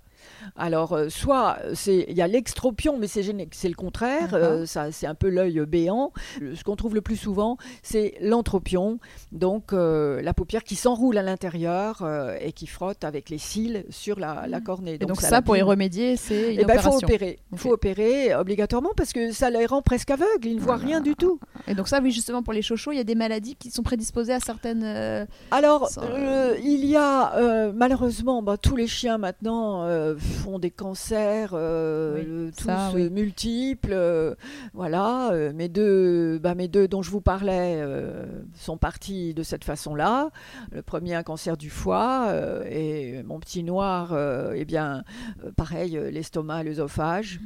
[0.56, 4.34] Alors, euh, soit c'est il y a l'extropion, mais c'est le contraire.
[4.34, 6.12] Euh, ça, c'est un peu l'œil béant.
[6.56, 9.00] Ce qu'on trouve le plus souvent, c'est l'entropion,
[9.32, 13.86] donc euh, la paupière qui s'enroule à l'intérieur euh, et qui frotte avec les cils
[13.90, 14.96] sur la, la cornée.
[14.96, 17.40] Et donc ça, pour y remédier, c'est une Eh ben, faut opérer.
[17.52, 20.48] Il faut opérer obligatoirement parce que ça les rend presque aveugles.
[20.48, 20.88] Ils ne voient Voilà.
[20.88, 21.40] rien du tout.
[21.68, 23.84] Et donc ça, oui, justement, pour les chochos, il y a des maladies qui sont
[23.84, 24.84] prédisposées à certaines...
[24.84, 30.16] euh, Alors, Sans- euh, il y a euh, malheureusement, bah, tous les chiens maintenant euh,
[30.34, 33.10] font des cancers, euh, Oui, tous ça, euh, oui.
[33.10, 33.92] multiples.
[33.94, 34.36] euh,
[34.74, 37.82] voilà, mes deux, bah, mes deux dont je vous parlais
[38.56, 40.30] sont partis de cette façon-là.
[40.72, 42.34] Le premier, un cancer du foie,
[42.70, 44.18] et mon petit noir,
[44.54, 45.04] eh bien,
[45.56, 47.40] pareil, l'estomac, l'œsophage.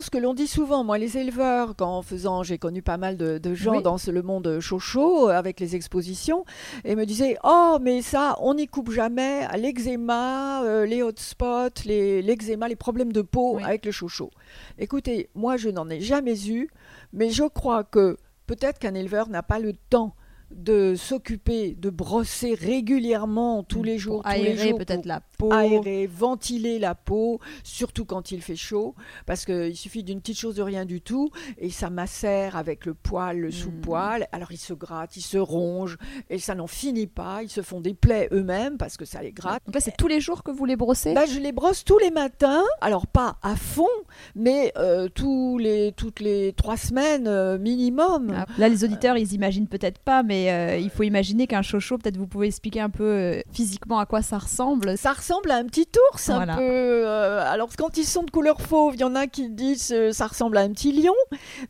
[0.00, 3.16] Ce que l'on dit souvent, moi, les éleveurs, quand en faisant, j'ai connu pas mal
[3.16, 3.82] de, de gens Oui.
[3.82, 6.44] dans ce- le monde chaud avec les expositions,
[6.84, 11.82] et me disaient Oh, mais ça, on n'y coupe jamais à l'eczéma, euh, les hotspots,
[11.84, 13.64] les- l'eczéma, les problèmes de peau Oui.
[13.64, 14.30] avec le chocho.
[14.78, 16.70] Écoutez, moi, je n'en ai jamais eu,
[17.12, 20.14] mais je crois que peut-être qu'un éleveur n'a pas le temps
[20.52, 25.20] de s'occuper, de brosser régulièrement tous les jours, pour tous les aérer jours, peut-être la
[25.38, 25.52] peau.
[25.52, 28.94] aérer, ventiler la peau, surtout quand il fait chaud,
[29.26, 32.94] parce qu'il suffit d'une petite chose de rien du tout, et ça macère avec le
[32.94, 33.40] poil, Hmm.
[33.40, 35.96] le sous-poil, alors ils se grattent, ils se rongent,
[36.28, 39.32] et ça n'en finit pas, ils se font des plaies eux-mêmes, parce que ça les
[39.32, 39.62] gratte.
[39.66, 41.14] Donc là, c'est tous les jours que vous les brossez?
[41.14, 43.86] Bah, je les brosse tous les matins, alors pas à fond,
[44.34, 48.34] mais euh, tous les, toutes les trois semaines euh, minimum.
[48.36, 51.96] Ah, Là, les auditeurs, ils imaginent peut-être pas, mais euh, il faut imaginer qu'un chocho,
[51.98, 54.96] peut-être vous pouvez expliquer un peu physiquement à quoi ça ressemble.
[54.98, 56.54] Ça ressemble à un petit ours, Voilà.
[56.54, 56.62] un peu.
[56.62, 60.12] euh, alors, quand ils sont de couleur fauve, il y en a qui disent euh,
[60.12, 61.12] ça ressemble à un petit lion,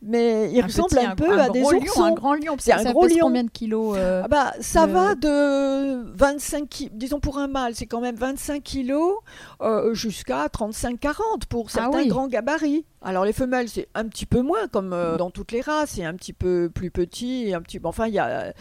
[0.01, 2.03] mais il ressemble petit, un, peu à des gros lion, oursons.
[2.03, 2.55] un grand lion.
[2.59, 3.25] C'est un ça gros pèse lion.
[3.27, 7.75] combien de kilos euh, Ah bah, ça va de 25 kilos, disons pour un mâle,
[7.75, 9.15] c'est quand même 25 kilos
[9.61, 12.07] euh, jusqu'à 35-40 pour certains Ah oui.
[12.07, 12.85] grands gabarits.
[13.01, 16.03] Alors les femelles, c'est un petit peu moins, comme euh, dans toutes les races, c'est
[16.03, 17.79] un petit peu plus petit, et un petit.
[17.83, 18.53] Enfin, il y a,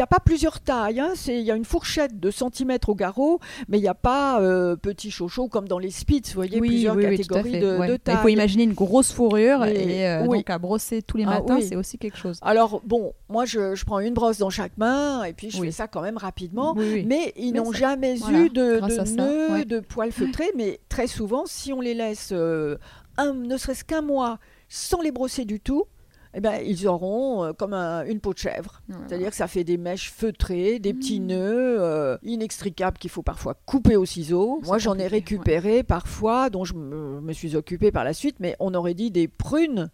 [0.00, 0.98] a pas plusieurs tailles.
[0.98, 3.94] hein, c'est- Il y a une fourchette de centimètres au garrot, mais il n'y a
[3.94, 6.30] pas euh, petit chocho comme dans les Spitz.
[6.30, 7.86] Vous voyez oui, plusieurs oui, catégories de, ouais.
[7.86, 8.16] de Mais tailles.
[8.16, 11.40] Il faut imaginer une grosse fourrure Mais- et euh, donc à brosser tous les Ah,
[11.40, 12.38] matins, c'est aussi quelque chose.
[12.42, 15.70] Alors bon, moi je, je prends une brosse dans chaque main et puis je fais
[15.70, 16.74] ça quand même rapidement.
[16.74, 19.64] Mais ils n'ont jamais voilà, eu de, de nœuds, ouais.
[19.64, 20.50] de poils feutrés.
[20.56, 22.76] Mais très souvent, si on les laisse euh,
[23.20, 25.84] un, ne serait-ce qu'un mois sans les brosser du tout,
[26.32, 28.82] eh ben, ils auront euh, comme un- une peau de chèvre.
[29.08, 31.26] C'est-à-dire que ça fait des mèches feutrées, des petits Mm.
[31.26, 34.60] nœuds euh, inextricables qu'il faut parfois couper au ciseau.
[34.64, 38.54] Moi, j'en ai récupéré parfois, dont je me, me suis occupée par la suite, mais
[38.60, 39.90] on aurait dit des prunes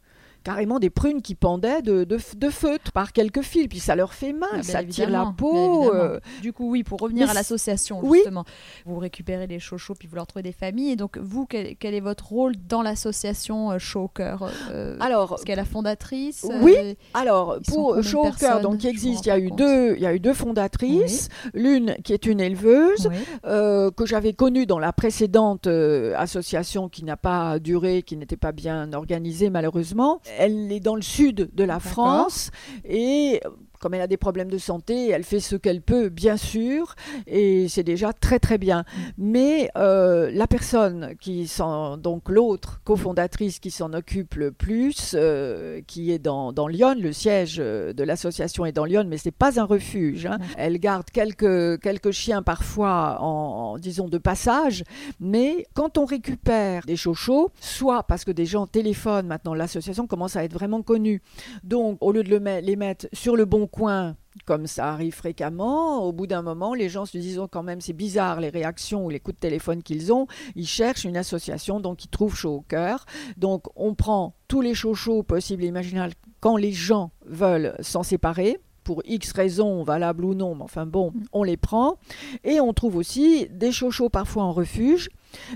[0.47, 4.15] carrément des prunes qui pendaient de, de, de feutre par quelques fils, puis ça leur
[4.15, 5.93] fait mal, Ah, ça tire la peau.
[5.93, 8.19] euh, Du coup, oui, pour revenir mais à l'association, oui.
[8.19, 8.45] justement,
[8.85, 10.93] vous récupérez les chochos puis vous leur trouvez des familles.
[10.93, 15.31] Et donc, vous, quel, quel est votre rôle dans l'association euh, au cœur euh, alors,
[15.31, 16.77] Parce qu'elle est la fondatrice Oui.
[16.79, 20.07] euh, Alors, pour cœur, personnes donc qui existe, il y a eu deux, il y
[20.07, 23.17] a eu deux fondatrices, l'une qui est une éleveuse oui.
[23.47, 28.37] euh, que j'avais connue dans la précédente euh, association qui n'a pas duré, qui n'était
[28.37, 30.21] pas bien organisée malheureusement.
[30.37, 31.81] Elle est dans le sud de la.
[31.87, 32.51] France
[32.85, 33.41] et
[33.87, 36.97] comme elle a des problèmes de santé, elle fait ce qu'elle peut, bien sûr,
[37.29, 38.83] et c'est déjà très très bien.
[39.17, 45.81] Mais euh, la personne qui s'en, donc l'autre cofondatrice qui s'en occupe le plus, euh,
[45.87, 49.31] qui est dans, dans Lyon, le siège euh, de l'association est dans Lyon, mais c'est
[49.31, 50.27] pas un refuge.
[50.27, 50.39] hein.
[50.57, 54.83] Elle garde quelques quelques chiens parfois en, en, disons de passage,
[55.21, 60.35] mais quand on récupère des chochos, soit parce que des gens téléphonent maintenant, l'association commence
[60.35, 61.23] à être vraiment connue.
[61.63, 65.15] Donc, au lieu de le met- les mettre sur le bon coin, comme ça arrive
[65.15, 68.49] fréquemment, au bout d'un moment, les gens se disent oh, quand même c'est bizarre les
[68.49, 70.27] réactions ou les coups de téléphone qu'ils ont.
[70.55, 73.05] Ils cherchent une association, donc ils trouvent chaud au cœur.
[73.37, 78.59] Donc, on prend tous les chochos possibles et imaginables quand les gens veulent s'en séparer.
[78.83, 81.99] Pour X raisons, valables ou non, mais enfin bon, on les prend.
[82.45, 85.09] Et on trouve aussi des chochos parfois en refuge,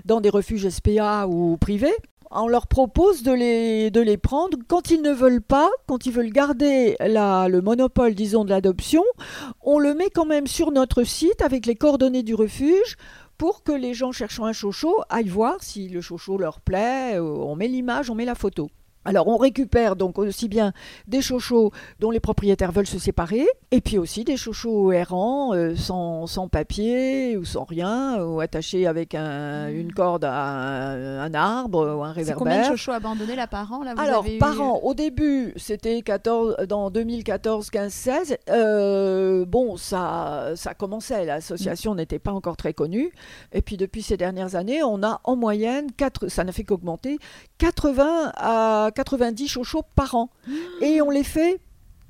[0.04, 1.94] dans des refuges SPA ou privés.
[2.32, 6.96] On leur propose de les, prendre quand ils ne veulent pas, quand ils veulent garder
[7.00, 9.02] le monopole, disons, de l'adoption.
[9.62, 12.96] On le met quand même sur notre site avec les coordonnées du refuge
[13.36, 17.14] pour que les gens cherchant un chocho aillent voir si le chocho leur plaît.
[17.14, 18.70] Euh, On met l'image, on met la photo.
[19.06, 20.72] Alors on récupère donc aussi bien
[21.06, 25.74] des chochos dont les propriétaires veulent se séparer, et puis aussi des chochos errants euh,
[25.74, 29.74] sans, sans, papier ou sans rien, ou attachés avec un, mmh.
[29.74, 32.36] une corde à un, arbre ou un réverbère.
[32.36, 34.60] combien de chochos abandonnés là par an là, vous Alors avez par eu...
[34.60, 38.36] an, au début c'était 14, dans 2014, 15, 16.
[38.50, 41.96] Euh, bon, ça, ça commençait, l'association mmh.
[41.96, 43.10] n'était pas encore très connue,
[43.52, 47.18] et puis depuis ces dernières années, on a en moyenne, 4, ça n'a fait qu'augmenter,
[47.56, 50.31] 80 à 90 chochos par an.
[50.81, 51.61] Et on les fait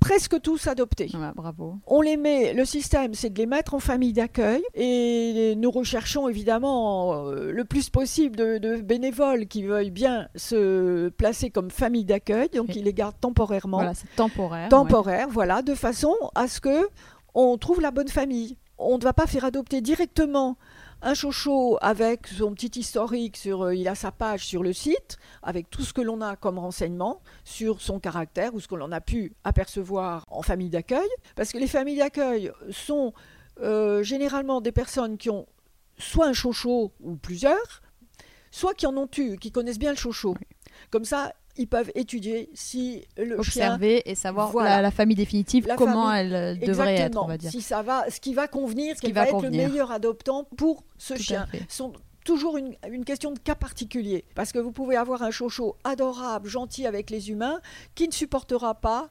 [0.01, 1.09] presque tous adoptés.
[1.35, 1.75] bravo.
[1.85, 6.27] On les met, le système, c'est de les mettre en famille d'accueil et nous recherchons
[6.27, 12.49] évidemment euh, le plus possible de, bénévoles qui veuillent bien se placer comme famille d'accueil,
[12.49, 13.77] donc ils les gardent temporairement.
[13.77, 14.69] Voilà, c'est temporaire.
[14.69, 16.89] Temporaire, voilà, de façon à ce que
[17.35, 18.57] on trouve la bonne famille.
[18.79, 20.57] On ne va pas faire adopter directement
[21.01, 25.17] un chocho avec son petit historique sur, euh, il a sa page sur le site,
[25.41, 28.91] avec tout ce que l'on a comme renseignement sur son caractère ou ce que l'on
[28.91, 31.09] a pu apercevoir en famille d'accueil.
[31.35, 33.13] Parce que les familles d'accueil sont
[33.61, 35.47] euh, généralement des personnes qui ont
[35.97, 37.81] soit un chocho ou plusieurs,
[38.51, 40.35] soit qui en ont eu, qui connaissent bien le chocho.
[40.91, 46.33] Comme ça, ils peuvent étudier si le observer et savoir la, famille définitive comment elle
[46.33, 47.51] euh, devrait être on va dire.
[47.51, 50.83] Si ça va ce qui va convenir ce qui va, être le meilleur adoptant pour
[50.97, 51.47] ce chien.
[51.69, 51.93] sont
[52.25, 56.47] toujours une, une, question de cas particulier parce que vous pouvez avoir un chocho adorable
[56.47, 57.59] gentil avec les humains
[57.95, 59.09] qui ne supportera pas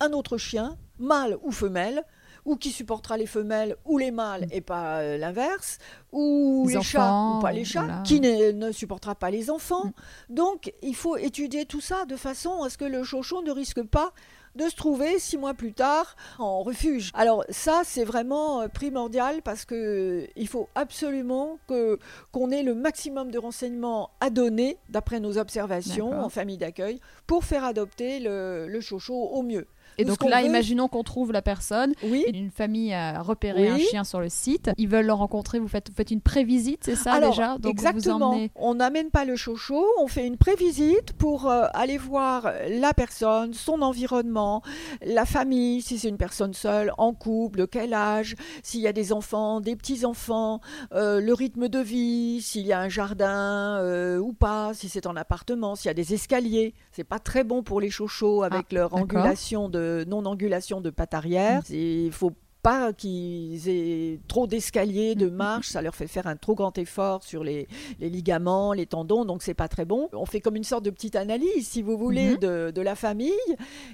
[0.00, 2.04] un autre chien mâle ou femelle
[2.48, 5.76] ou qui supportera les femelles ou les mâles et pas euh, l'inverse,
[6.12, 9.84] ou les, chats ou pas les chats, qui ne, supportera pas les enfants.
[9.84, 10.34] Mm.
[10.34, 13.82] Donc il faut étudier tout ça de façon à ce que le chochon ne risque
[13.82, 14.14] pas
[14.56, 17.10] de se trouver six mois plus tard en refuge.
[17.12, 21.98] Alors ça, c'est vraiment euh, primordial parce que euh, il faut absolument que
[22.32, 27.44] qu'on ait le maximum de renseignements à donner d'après nos observations en famille d'accueil pour
[27.44, 29.66] faire adopter le, le chocho au mieux.
[29.98, 31.92] Et donc là, imaginons qu'on trouve la personne.
[32.04, 32.24] Oui.
[32.32, 34.70] Une famille a repéré un chien sur le site.
[34.78, 35.58] Ils veulent le rencontrer.
[35.58, 37.58] Vous faites, vous faites une prévisite, c'est ça déjà?
[37.58, 38.38] Donc Exactement.
[38.54, 39.84] On n'amène pas le chocho.
[40.00, 44.62] On fait une prévisite pour euh, aller voir la personne, son environnement,
[45.04, 48.92] la famille, si c'est une personne seule, en couple, de quel âge, s'il y a
[48.92, 50.60] des enfants, des petits-enfants,
[50.92, 55.06] euh, le rythme de vie, s'il y a un jardin euh, ou pas, si c'est
[55.06, 56.74] en appartement, s'il y a des escaliers.
[56.92, 61.14] C'est pas très bon pour les chochos avec ah, leur angulation de non-angulation de pattes
[61.14, 61.62] arrière.
[61.68, 61.74] Mm.
[61.74, 66.36] Il faut pas qu'ils aient trop d'escaliers, de mm, marches, ça leur fait faire un
[66.36, 67.68] trop grand effort sur les,
[68.00, 70.08] ligaments, les tendons, donc c'est pas très bon.
[70.12, 72.72] On fait comme une sorte de petite analyse, si vous voulez, mm-hmm.
[72.72, 73.32] de, la famille.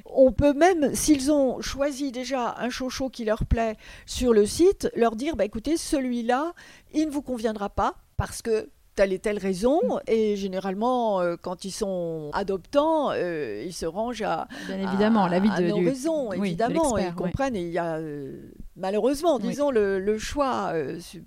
[0.07, 3.77] On peut même, s'ils ont choisi déjà un chocho qui leur plaît
[4.07, 6.53] sur le site, leur dire, bah, écoutez, celui-là,
[6.93, 9.81] il ne vous conviendra pas parce que telle et telle raison.
[10.07, 15.41] Et généralement, euh, quand ils sont adoptants, euh, ils se rangent à, Bien évidemment, la
[15.41, 16.97] vie de, nos raisons, évidemment.
[16.99, 17.57] Ils comprennent.
[17.57, 18.37] Et il y a euh,
[18.77, 20.73] malheureusement, disons, le, choix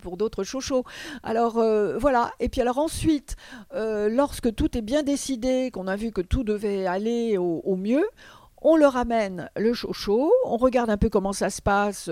[0.01, 0.83] pour d'autres chochos.
[1.23, 1.61] Alors
[1.99, 2.31] voilà.
[2.39, 3.35] Et puis alors ensuite,
[3.73, 8.05] lorsque tout est bien décidé, qu'on a vu que tout devait aller au mieux,
[8.61, 12.09] on leur amène le chocho, on regarde un peu comment ça se passe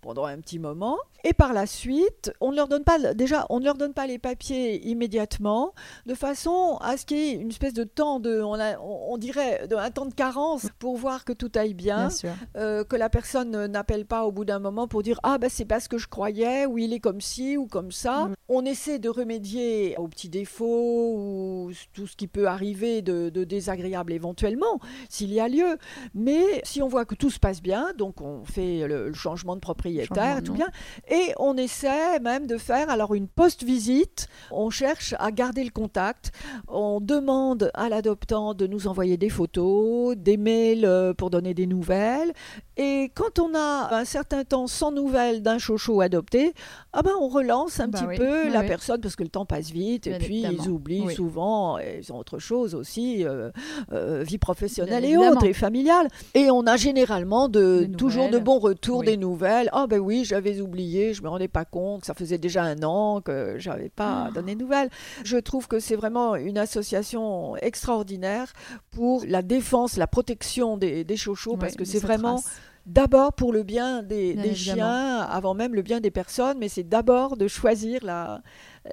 [0.00, 3.58] pendant un petit moment, et par la suite, on ne leur donne pas déjà, on
[3.58, 5.74] ne leur donne pas les papiers immédiatement,
[6.06, 9.66] de façon à ce qu'il y ait une espèce de temps de, on, on, dirait,
[9.66, 12.08] de, un temps de carence pour voir que tout aille bien,
[12.56, 15.64] euh, que la personne n'appelle pas au bout d'un moment pour dire ah ben c'est
[15.64, 18.26] pas ce que je croyais, ou il est comme ci ou comme ça.
[18.26, 18.34] Mm.
[18.48, 24.12] On essaie de remédier aux petits défauts ou tout ce qui peut arriver de, désagréable
[24.12, 24.78] éventuellement,
[25.08, 25.78] s'il y a lieu.
[26.14, 29.60] Mais si on voit que tout se passe bien, donc on fait le, changement de
[29.60, 30.68] propriétaire, tout bien
[31.10, 34.28] et on essaie même de faire alors une post-visite.
[34.50, 36.32] On cherche à garder le contact.
[36.68, 41.66] On demande à l'adoptant de nous envoyer des photos, des mails euh, pour donner des
[41.66, 42.32] nouvelles.
[42.76, 46.52] Et quand on a un certain temps sans nouvelles d'un chocho adopté,
[46.92, 49.70] ah ben on relance un bah petit peu la personne parce que le temps passe
[49.70, 53.50] vite et puis ils oublient souvent, ils ont autre chose aussi, euh,
[53.92, 56.08] euh, vie professionnelle et autres et familiale.
[56.34, 59.70] Et on a généralement de, toujours de bons retours, des nouvelles.
[59.72, 63.20] Ah ben oui, j'avais oublié je me rendais pas compte, ça faisait déjà un an
[63.20, 64.30] que j'avais pas ah.
[64.32, 64.90] donné de nouvelles.
[65.24, 68.52] Je trouve que c'est vraiment une association extraordinaire
[68.90, 72.42] pour la défense, la protection des, des chochos, parce que c'est vraiment
[72.88, 76.88] d'abord pour le bien des, des chiens, avant même le bien des personnes, mais c'est
[76.88, 78.40] d'abord de choisir la,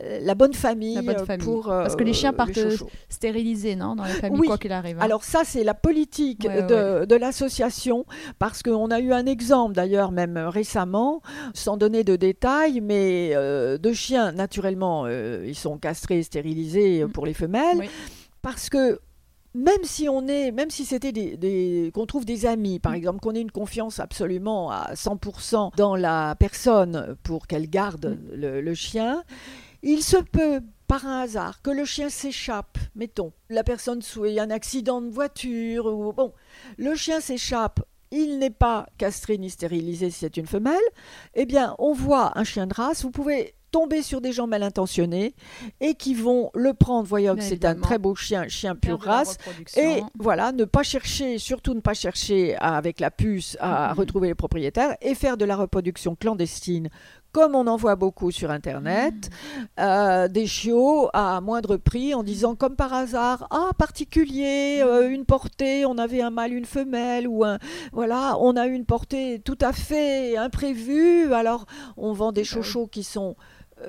[0.01, 2.59] euh, la bonne famille, euh, pour parce que les chiens euh, partent
[3.07, 4.97] stérilisés non dans les familles quoi qu'il arrive.
[4.97, 5.03] Hein.
[5.03, 8.05] Alors ça c'est la politique de, de l'association
[8.37, 11.21] parce qu'on a eu un exemple d'ailleurs même récemment
[11.53, 17.11] sans donner de détails mais de chiens naturellement ils sont castrés stérilisés mm.
[17.11, 17.87] pour les femelles
[18.41, 18.99] parce que
[19.55, 22.95] même si on est, même si c'était des, qu'on trouve des amis, par mm.
[22.95, 28.35] exemple, qu'on ait une confiance absolument à 100% dans la personne pour qu'elle garde mm.
[28.35, 29.23] le, chien,
[29.81, 34.51] il se peut par un hasard que le chien s'échappe, mettons, la personne souhaite un
[34.51, 36.33] accident de voiture ou bon,
[36.77, 37.79] le chien s'échappe
[38.11, 40.77] il n'est pas castré ni stérilisé si c'est une femelle,
[41.33, 44.63] eh bien, on voit un chien de race, vous pouvez tomber sur des gens mal
[44.63, 45.35] intentionnés
[45.81, 49.37] et qui vont le prendre, voyant que c'est un très beau chien, chien pure race,
[49.75, 54.33] et voilà, ne pas chercher, surtout ne pas chercher avec la puce à retrouver les
[54.33, 56.87] propriétaires et faire de la reproduction clandestine
[57.33, 59.81] comme on en voit beaucoup sur Internet, mmh.
[59.81, 65.25] euh, des chiots à moindre prix en disant comme par hasard, ah particulier, euh, une
[65.25, 67.59] portée, on avait un mâle, une femelle, ou un,
[67.91, 71.65] voilà, on a une portée tout à fait imprévue, alors
[71.97, 73.35] on vend des chochos qui sont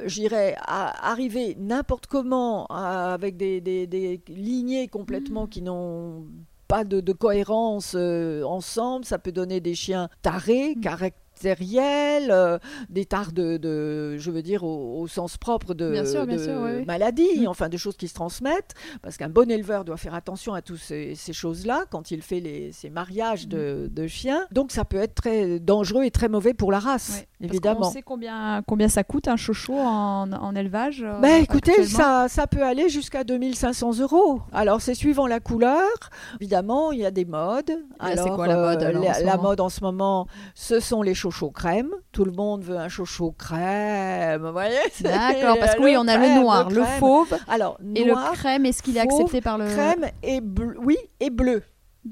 [0.04, 5.48] j'irais arriver n'importe comment avec des, lignées complètement mmh.
[5.48, 6.26] qui n'ont
[6.68, 10.80] pas de, cohérence ensemble, ça peut donner des chiens tarés, mmh.
[10.80, 12.58] caractéristiques euh,
[12.88, 17.48] des tares de, je veux dire, au, sens propre de, maladies, mm.
[17.48, 20.78] enfin de choses qui se transmettent, parce qu'un bon éleveur doit faire attention à toutes
[20.78, 24.06] ces, choses-là quand il fait les, ces mariages de, mm.
[24.06, 24.46] chiens.
[24.50, 27.88] Donc ça peut être très dangereux et très mauvais pour la race, évidemment.
[27.88, 32.26] On sait combien, combien ça coûte un chocho en, en élevage euh, ben, Écoutez, ça,
[32.28, 34.40] ça peut aller jusqu'à 2500 euros.
[34.52, 35.88] Alors c'est suivant la couleur.
[36.40, 37.84] Évidemment, il y a des modes.
[37.98, 41.90] Alors, quoi la mode euh, La mode en ce moment, ce sont les chocho crème.
[42.12, 46.16] Tout le monde veut un chocho crème, vous voyez D'accord, parce que oui, on a
[46.16, 47.36] le noir, le, fauve.
[47.48, 51.30] Alors, et le crème, est-ce qu'il est accepté par le crème et bleu, oui, et
[51.30, 51.62] bleu.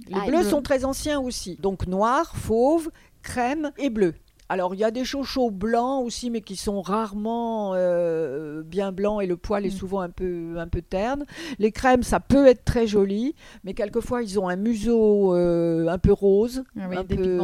[0.08, 1.56] Les ah, bleus sont très anciens aussi.
[1.60, 2.90] Donc noir, fauve,
[3.22, 4.14] crème et bleu.
[4.48, 9.22] Alors, il y a des chochos blancs aussi, mais qui sont rarement euh, bien blancs
[9.22, 9.78] et le poil est mm.
[9.78, 11.24] souvent un peu, un peu terne.
[11.58, 13.34] Les crèmes, ça peut être très joli,
[13.64, 16.64] mais quelquefois, ils ont un museau euh, un peu rose.
[16.78, 17.38] Ah un peu,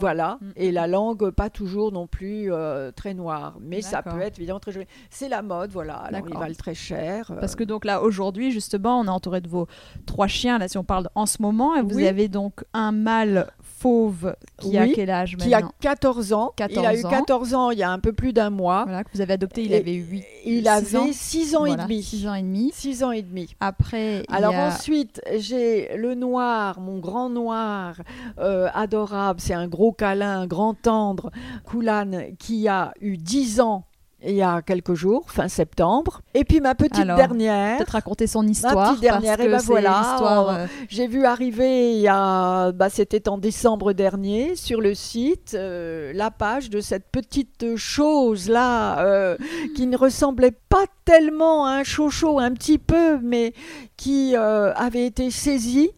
[0.00, 0.38] voilà.
[0.40, 0.46] Mm.
[0.56, 3.58] Et la langue, pas toujours non plus euh, très noire.
[3.60, 4.86] Mais ça peut être évidemment très joli.
[5.10, 5.96] C'est la mode, voilà.
[5.96, 7.30] Alors, ils valent très cher.
[7.40, 9.66] Parce que donc là, aujourd'hui, justement, on est entouré de vos
[10.06, 10.58] trois chiens.
[10.58, 14.76] Là, si on parle en ce moment, et vous avez donc un mâle fauve qui
[14.76, 16.52] a quel âge Qui a 14 ans.
[16.70, 18.84] il a eu 14 ans il y a un peu plus d'un mois.
[18.84, 22.02] Voilà, que vous avez adopté, il avait 8 Il avait 6 ans, et demi.
[22.02, 22.70] 6 ans et demi.
[22.74, 23.54] 6 ans et demi.
[23.60, 27.96] Après, Alors ensuite, j'ai le noir, mon grand noir,
[28.38, 31.30] euh, adorable, c'est un gros câlin, grand tendre,
[31.64, 33.84] Koulan, qui a eu 10 ans
[34.24, 36.22] il y a quelques jours, fin septembre.
[36.34, 37.78] Et puis ma petite dernière.
[37.78, 38.74] Peut-être raconter son histoire.
[38.74, 40.58] Ma petite dernière, et ben voilà.
[40.62, 45.54] Euh, j'ai vu arriver, il y a, bah, c'était en décembre dernier, sur le site,
[45.54, 49.36] euh, la page de cette petite chose-là, euh,
[49.76, 53.52] qui ne ressemblait pas tellement à un chocho, un petit peu, mais
[53.96, 55.90] qui avait été saisie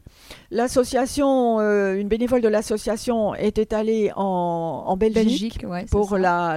[0.52, 6.56] L'association, euh, une bénévole de l'association était allée en, Belgique, pour la,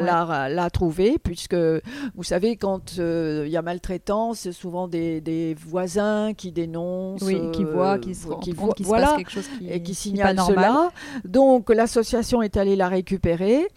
[0.49, 1.55] la, trouver, puisque
[2.15, 7.63] vous savez, quand euh, il y a maltraitance, c'est souvent des, voisins qui dénoncent, qui
[7.63, 10.89] voient, qui se qui voient, voilà, quelque chose qui, et qui signalent cela.
[11.23, 13.67] Donc l'association est allée la récupérer.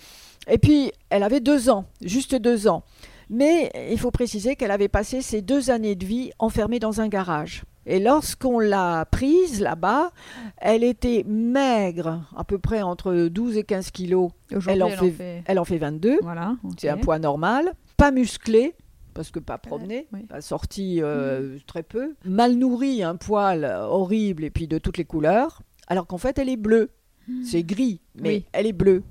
[0.49, 2.85] Et puis, elle avait deux ans, juste deux ans.
[3.29, 7.09] Mais il faut préciser qu'elle avait passé ses deux années de vie enfermée dans un
[7.09, 7.65] garage.
[7.87, 10.11] Et lorsqu'on l'a prise là-bas,
[10.57, 14.31] elle était maigre, à peu près entre 12 et 15 kilos.
[14.69, 16.19] Elle en, fait, elle en fait 22.
[16.23, 17.75] Voilà, C'est un poids normal.
[17.97, 18.75] Pas musclée,
[19.15, 21.61] parce que pas promenée, pas sortie euh, mm.
[21.67, 22.15] très peu.
[22.25, 25.63] Mal nourrie, un poil horrible et puis de toutes les couleurs.
[25.87, 26.91] Alors qu'en fait, elle est bleue.
[27.29, 27.43] Mm.
[27.45, 29.03] C'est gris, mais elle est bleue.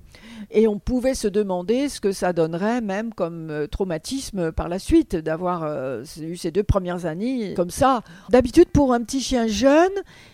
[0.51, 4.79] Et on pouvait se demander ce que ça donnerait même comme euh, traumatisme par la
[4.79, 8.01] suite d'avoir euh, eu ces deux premières années comme ça.
[8.29, 9.91] D'habitude, pour un petit chien jeune,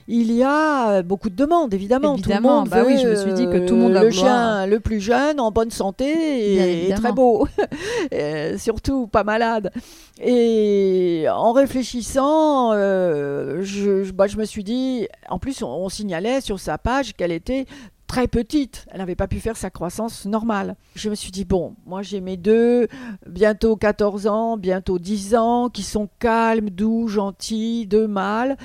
[0.07, 2.17] il y a euh, beaucoup de demandes, évidemment.
[2.17, 4.65] tout le monde bah oui, je me suis dit que tout le monde le chien
[4.67, 7.47] le plus jeune, en bonne santé et, très beau,
[8.57, 9.71] surtout pas malade.
[10.23, 16.77] Et en réfléchissant, je, bah, je, me suis dit, en plus, on signalait sur sa
[16.77, 17.65] page qu'elle était
[18.12, 18.86] très petite.
[18.91, 20.76] Elle n'avait pas pu faire sa croissance normale.
[20.95, 22.89] Je me suis dit, bon, moi j'ai mes deux,
[23.26, 28.57] bientôt 14 ans, bientôt 10 ans, qui sont calmes, doux, gentils, deux mâles.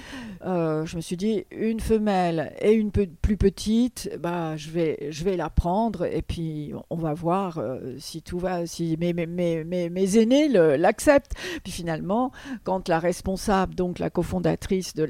[0.45, 5.23] Euh, je me suis dit, une femelle et une plus petite, bah, je, vais, je
[5.23, 10.19] vais la prendre et puis on va voir euh, si tout va, si mes, mes,
[10.19, 11.35] aînés l'acceptent.
[11.63, 12.33] Puis finalement,
[12.65, 15.05] quand la responsable, donc la cofondatrice de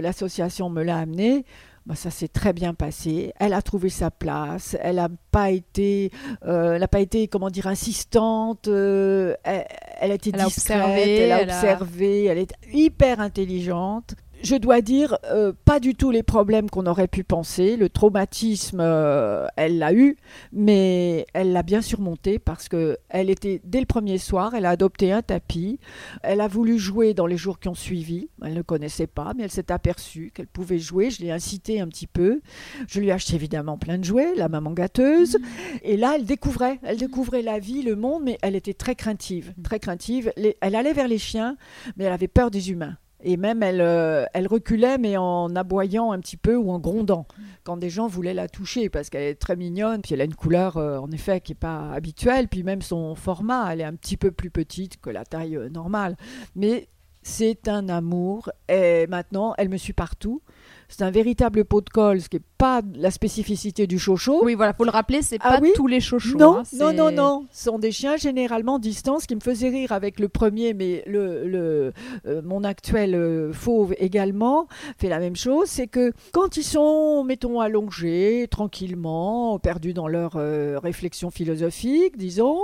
[0.00, 1.44] l'association la, me l'a amenée,
[1.86, 3.32] bah, ça s'est très bien passé.
[3.38, 4.76] Elle a trouvé sa place.
[4.80, 6.10] Elle n'a pas été,
[6.44, 8.66] euh, pas été, comment dire, insistante.
[8.66, 11.06] Euh, elle, a été discrète.
[11.06, 12.24] elle a observé.
[12.24, 14.16] Elle est hyper intelligente.
[14.46, 17.76] Je dois dire, euh, pas du tout les problèmes qu'on aurait pu penser.
[17.76, 20.16] Le traumatisme, euh, elle l'a eu,
[20.52, 24.70] mais elle l'a bien surmonté parce que elle était dès le premier soir, elle a
[24.70, 25.80] adopté un tapis.
[26.22, 28.28] Elle a voulu jouer dans les jours qui ont suivi.
[28.44, 31.10] Elle ne connaissait pas, mais elle s'est aperçue qu'elle pouvait jouer.
[31.10, 32.40] Je l'ai incité un petit peu.
[32.86, 35.38] Je lui ai acheté évidemment plein de jouets, la maman gâteuse.
[35.82, 39.54] Et là, elle découvrait, elle découvrait la vie, le monde, mais elle était très craintive,
[39.64, 40.32] très craintive.
[40.36, 41.56] Les- elle allait vers les chiens,
[41.96, 42.96] mais elle avait peur des humains.
[43.28, 47.26] Et même elle, euh, elle reculait, mais en aboyant un petit peu ou en grondant
[47.64, 50.00] quand des gens voulaient la toucher, parce qu'elle est très mignonne.
[50.00, 52.46] Puis elle a une couleur, euh, en effet, qui n'est pas habituelle.
[52.46, 55.68] Puis même son format, elle est un petit peu plus petite que la taille euh,
[55.68, 56.16] normale.
[56.54, 56.88] Mais
[57.26, 58.50] c'est un amour.
[58.68, 60.42] Et maintenant, elle me suit partout.
[60.88, 64.44] C'est un véritable pot de colle, ce qui n'est pas la spécificité du chocho.
[64.44, 65.72] Oui, voilà, faut le rappeler, c'est Ah pas oui?
[65.74, 66.38] tous les chochos.
[66.38, 67.46] Non, hein, non, non, non.
[67.50, 71.02] Ce sont des chiens généralement distants, ce qui me faisait rire avec le premier, mais
[71.08, 71.92] le, le,
[72.26, 75.66] euh, mon actuel euh, fauve également fait la même chose.
[75.68, 82.60] C'est que quand ils sont, mettons, allongés, tranquillement, perdus dans leur euh, réflexion philosophique, disons,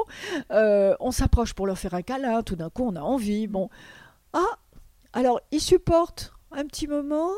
[0.52, 2.42] euh, on s'approche pour leur faire un câlin.
[2.44, 3.48] Tout d'un coup, on a envie.
[3.48, 3.68] Bon,
[4.32, 4.58] ah,
[5.12, 7.30] alors ils supportent un petit moment.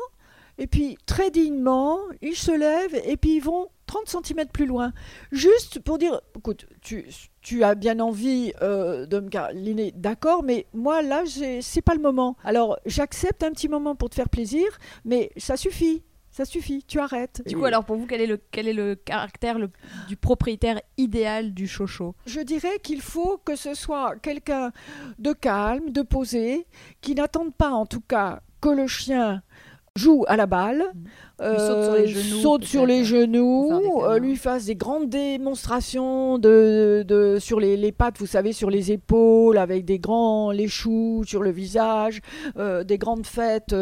[0.57, 4.93] Et puis, très dignement, ils se lèvent et puis ils vont 30 cm plus loin.
[5.31, 7.05] Juste pour dire, écoute, tu,
[7.41, 11.23] tu as bien envie euh, de me câliner, d'accord, mais moi, là,
[11.61, 12.37] c'est pas le moment.
[12.43, 14.65] Alors, j'accepte un petit moment pour te faire plaisir,
[15.03, 16.03] mais ça suffit.
[16.35, 17.41] Ça suffit, tu arrêtes.
[17.47, 19.69] Du coup, alors pour vous, quel est le, quel est le caractère le-
[20.09, 24.71] du propriétaire idéal du chocho Je dirais qu'il faut que ce soit quelqu'un
[25.17, 26.67] de calme, de posé,
[26.99, 29.43] qui n'attende pas en tout cas que le chien
[29.95, 30.83] joue à la balle,
[31.39, 34.75] Lui saute sur les genoux, saute sur peut-être, les pour genoux, euh, lui fasse des
[34.75, 39.99] grandes démonstrations de, de- sur les, les pattes, vous savez, sur les épaules, avec des
[39.99, 42.19] grands léchous sur le visage,
[42.57, 43.73] euh, des grandes fêtes.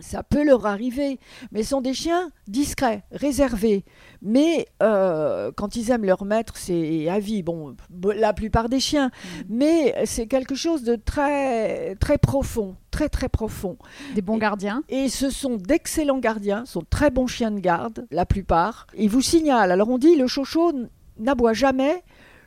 [0.00, 1.18] Ça peut leur arriver,
[1.52, 3.84] mais ce sont des chiens discrets, réservés.
[4.22, 7.42] Mais euh, quand ils aiment leur maître, c'est à vie.
[7.42, 9.10] Bon, la plupart des chiens,
[9.48, 13.76] mais c'est quelque chose de très, très profond, très très profond.
[14.14, 18.26] Des bons gardiens Et ce sont d'excellents gardiens, sont très bons chiens de garde, la
[18.26, 18.86] plupart.
[18.96, 19.72] Ils vous signalent.
[19.72, 20.72] Alors on dit le chocho
[21.18, 22.02] n'aboie jamais,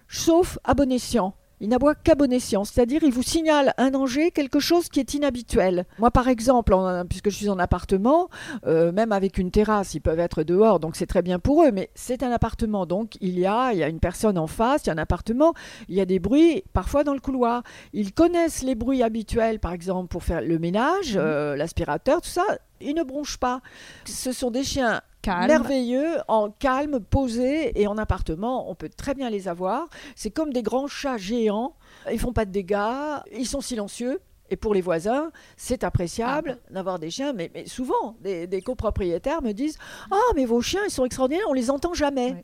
[0.08, 1.36] sauf à bon escient.
[1.62, 5.14] Il n'aboie qu'à bon escient, c'est-à-dire il vous signale un danger, quelque chose qui est
[5.14, 5.86] inhabituel.
[6.00, 8.30] Moi, par exemple, en- puisque je suis en appartement,
[8.66, 11.72] euh, même avec une terrasse, ils peuvent être dehors, donc c'est très bien pour eux,
[11.72, 14.82] mais c'est un appartement, donc il y a, il y a une personne en face,
[14.84, 15.54] il y a un appartement,
[15.88, 17.62] il y a des bruits, parfois dans le couloir.
[17.94, 22.44] Ils connaissent les bruits habituels, par exemple, pour faire le ménage, euh, l'aspirateur, tout ça.
[22.82, 23.62] Ils ne bronchent pas.
[24.06, 25.02] Ce sont des chiens
[25.48, 28.70] merveilleux, en calme, posés et en appartement.
[28.70, 29.88] On peut très bien les avoir.
[30.16, 31.76] C'est comme des grands chats géants.
[32.12, 33.20] Ils font pas de dégâts.
[33.36, 34.20] Ils sont silencieux.
[34.50, 37.32] Et pour les voisins, c'est appréciable d'avoir des chiens.
[37.32, 39.78] Mais, mais souvent, des, des copropriétaires me disent
[40.12, 42.44] Ah, mais vos chiens, ils sont extraordinaires, on les entend jamais.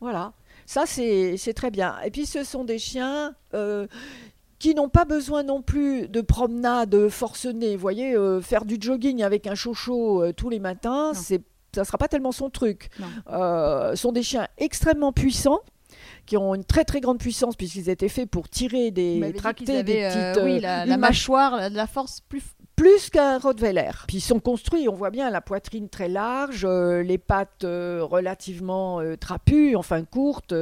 [0.00, 0.32] Voilà.
[0.66, 1.96] Ça, c'est très bien.
[2.04, 3.34] Et puis, ce sont des chiens.
[3.54, 3.86] euh,
[4.60, 7.74] qui n'ont pas besoin non plus de promenades forcenées.
[7.76, 11.40] Vous voyez, euh, faire du jogging avec un chocho euh, tous les matins, c'est
[11.74, 12.88] ça sera pas tellement son truc.
[13.30, 15.60] Euh, sont des chiens extrêmement puissants
[16.26, 19.84] qui ont une très très grande puissance puisqu'ils étaient faits pour tirer des tracter qu'ils
[19.84, 22.42] des avaient, euh, petites oui, euh, la, une la mâch- mâchoire, la, la force plus.
[22.76, 23.90] plus qu'un Rottweiler.
[24.06, 28.00] Puis ils sont construits, on voit bien la poitrine très large, euh, les pattes euh,
[28.02, 30.54] relativement euh, trapues, enfin courtes.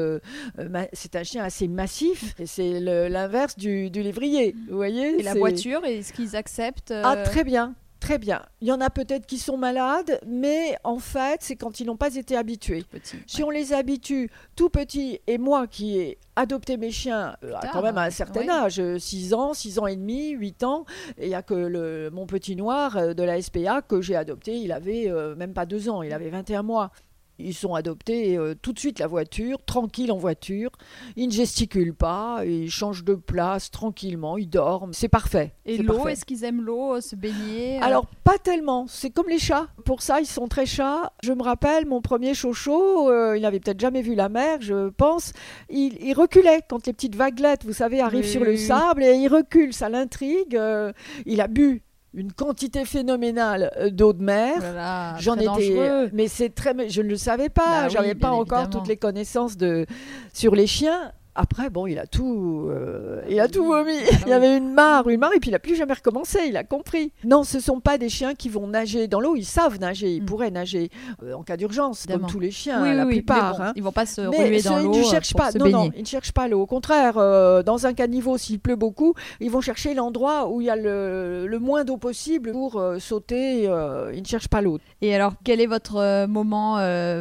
[0.92, 4.54] c'est un chien assez massif et c'est l'inverse du, du lévrier.
[4.70, 7.74] Vous voyez Et la voiture, est-ce qu'ils acceptent Ah, très bien.
[8.01, 8.42] Très bien.
[8.61, 11.96] Il y en a peut-être qui sont malades, mais en fait, c'est quand ils n'ont
[11.96, 12.84] pas été habitués.
[13.26, 17.70] Si on les habitue tout petits, et moi qui ai adopté mes chiens euh, tard,
[17.72, 18.49] quand même à un certain Ouais.
[18.51, 20.84] âge, 6 ans, 6 ans et demi, 8 ans,
[21.18, 24.14] et il n'y a que le, mon petit noir euh, de la SPA que j'ai
[24.14, 26.92] adopté, il avait euh, même pas 2 ans, il avait 21 mois.
[27.39, 30.70] Ils sont adoptés euh, tout de suite la voiture, tranquille en voiture.
[31.16, 34.93] Ils ne gesticulent pas, ils changent de place tranquillement, ils dorment.
[34.93, 35.53] C'est parfait.
[35.66, 38.86] Et l'eau, est-ce qu'ils aiment l'eau, euh, se baigner euh, Alors, pas tellement.
[38.89, 39.68] C'est comme les chats.
[39.84, 41.12] Pour ça, ils sont très chats.
[41.22, 44.89] Je me rappelle, mon premier chocho, euh, il n'avait peut-être jamais vu la mer, je
[44.91, 45.32] pense.
[45.70, 48.59] Il, il reculait quand les petites vaguelettes, vous savez, arrivent Oui, sur oui, le oui.
[48.59, 49.72] sable et il recule.
[49.72, 50.57] Ça l'intrigue.
[50.57, 50.93] Euh,
[51.26, 51.82] il a bu
[52.14, 55.16] une quantité phénoménale euh, d'eau de mer.
[55.18, 56.11] J'en étais, dangereux.
[56.12, 57.62] mais c'est très, je ne le savais pas.
[57.66, 58.68] Bah oui, J'avais pas encore évidemment.
[58.80, 59.86] toutes les connaissances de
[60.32, 61.12] sur les chiens.
[61.41, 63.93] Après, bon, il a tout, euh, il a tout vomi.
[64.26, 66.41] Il y avait une mare, une mare, et puis il a plus jamais recommencé.
[66.49, 67.12] Il a compris.
[67.24, 69.36] Non, ce sont pas des chiens qui vont nager dans l'eau.
[69.36, 70.14] Ils savent nager.
[70.14, 70.26] Ils Mm.
[70.26, 70.91] pourraient nager
[71.22, 73.57] euh, en cas d'urgence, comme tous les chiens, oui, la oui, plupart.
[73.57, 73.72] bon, hein.
[73.76, 75.53] Ils vont pas se Mais dans l'eau ils ne euh, cherchent pas.
[75.53, 76.61] se Non, non, ils ne cherchent pas l'eau.
[76.62, 80.66] Au contraire, euh, dans un caniveau, s'il pleut beaucoup, ils vont chercher l'endroit où il
[80.66, 83.62] y a le, le moins d'eau possible pour sauter.
[83.62, 84.78] ils ne cherchent pas l'eau.
[85.03, 86.78] Et alors, quel est votre moment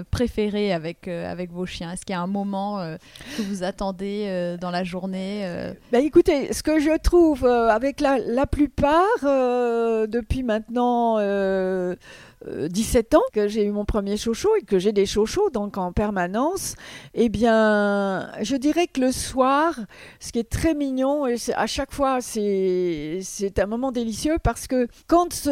[0.10, 1.92] préféré avec, avec vos chiens?
[1.92, 2.80] Est-ce qu'il y a un moment
[3.38, 7.70] que vous attendez euh, dans la journée euh, Ben, écoutez, ce que je trouve euh,
[7.70, 11.96] avec la, plupart, depuis maintenant euh,
[12.48, 15.78] euh, 17 ans que j'ai eu mon premier chocho et que j'ai des chochos donc
[15.78, 16.76] en permanence,
[17.14, 19.80] eh bien, je dirais que le soir,
[20.20, 24.88] ce qui est très mignon, et à chaque fois, c'est un moment délicieux parce que
[25.08, 25.50] quand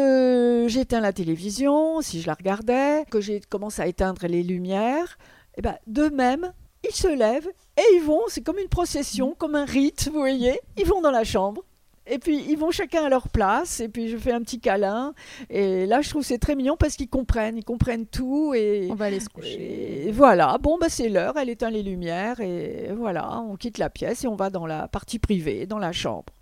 [0.68, 5.18] j'éteins la télévision, si je la regardais, que j'ai commencé à éteindre les lumières,
[5.56, 6.52] eh ben, d'eux-mêmes,
[6.88, 10.60] ils se lèvent et ils vont, c'est comme une procession, comme un rite, vous voyez,
[10.76, 11.62] ils vont dans la chambre.
[12.08, 15.12] Et puis ils vont chacun à leur place, et puis je fais un petit câlin.
[15.50, 18.54] Et là, je trouve que c'est très mignon parce qu'ils comprennent, ils comprennent tout.
[18.54, 20.06] Et, On va aller se coucher.
[20.06, 23.90] et voilà, bon, bah, c'est l'heure, elle éteint les lumières, et voilà, on quitte la
[23.90, 26.32] pièce et on va dans la partie privée, dans la chambre.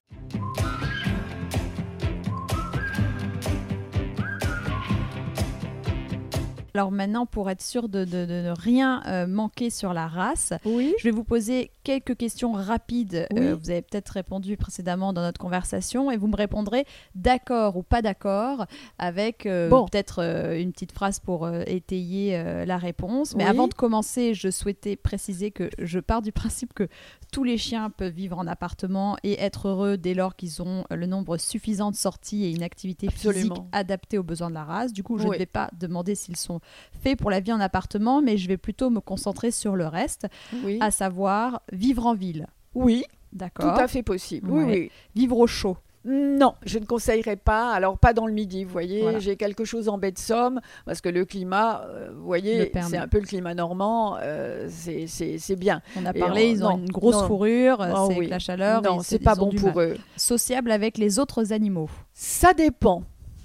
[6.77, 10.53] Alors maintenant, pour être sûr de, de- de ne rien euh, manquer sur la race,
[10.65, 10.93] Oui.
[10.99, 13.29] je vais vous poser quelques questions rapides.
[13.33, 13.39] Oui.
[13.39, 17.85] Euh, vous avez peut-être répondu précédemment dans notre conversation et vous me répondrez d'accord ou
[17.85, 18.67] pas d'accord
[18.99, 19.85] avec euh, Bon.
[19.87, 20.19] peut-être
[20.59, 23.37] une petite phrase pour étayer la réponse.
[23.37, 23.51] Mais Oui.
[23.51, 26.89] avant de commencer, je souhaitais préciser que je pars du principe que
[27.33, 31.07] tous les chiens peuvent vivre en appartement et être heureux dès lors qu'ils ont le
[31.07, 33.69] nombre suffisant de sorties et une activité physique Absolument.
[33.71, 34.93] adaptée aux besoins de la race.
[34.93, 36.61] Du coup, je ne vais pas demander s'ils sont
[37.03, 40.27] faits pour la vie en appartement, mais je vais plutôt me concentrer sur le reste,
[40.65, 40.79] Oui.
[40.81, 42.47] à savoir vivre en ville.
[42.75, 44.49] oui, tout D'accord à fait possible.
[44.49, 44.73] Oui, Ouais.
[44.73, 44.91] oui.
[45.17, 45.77] Vivre au chaud.
[46.07, 47.73] Non, je ne conseillerais pas.
[47.73, 49.01] Alors, pas dans le midi, vous voyez.
[49.01, 49.19] Voilà.
[49.21, 52.99] J'ai quelque chose en baie de Somme, parce que le climat, euh, vous voyez, c'est
[52.99, 55.81] un peu le climat normand, euh, c'est- bien.
[55.97, 57.27] On a Et parlé, on- ils ont non, une grosse non.
[57.27, 58.27] fourrure, Oh c'est oui.
[58.29, 58.83] la chaleur.
[58.83, 59.89] non, c'est pas bon pour mal.
[59.93, 59.97] eux.
[60.17, 61.89] Sociable avec les autres animaux.
[62.13, 63.03] Ça dépend.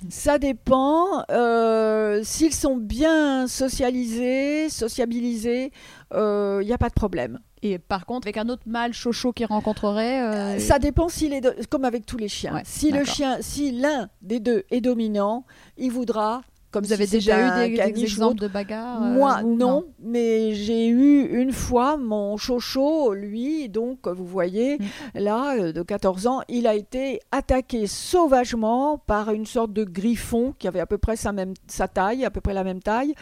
[0.07, 1.23] Ça dépend.
[1.29, 5.71] Euh, S'ils sont bien socialisés, sociabilisés,
[6.13, 7.39] il n'y a pas de problème.
[7.61, 10.21] Et par contre, avec un autre mâle chocho qui rencontrerait.
[10.21, 12.53] euh, Ça dépend s'il est, comme avec tous les chiens.
[12.53, 15.45] Ouais, si le chien, si l'un des deux est dominant,
[15.77, 16.41] il voudra.
[16.71, 20.87] Comme Vous avez déjà eu des, des exemples de bagarres euh, Moi, non, mais j'ai
[20.87, 25.19] eu une fois mon chocho, lui, donc vous voyez, Mm.
[25.19, 30.53] là, euh, de 14 ans, il a été attaqué sauvagement par une sorte de griffon
[30.59, 33.13] qui avait à peu près sa, même, sa taille, à peu près la même taille,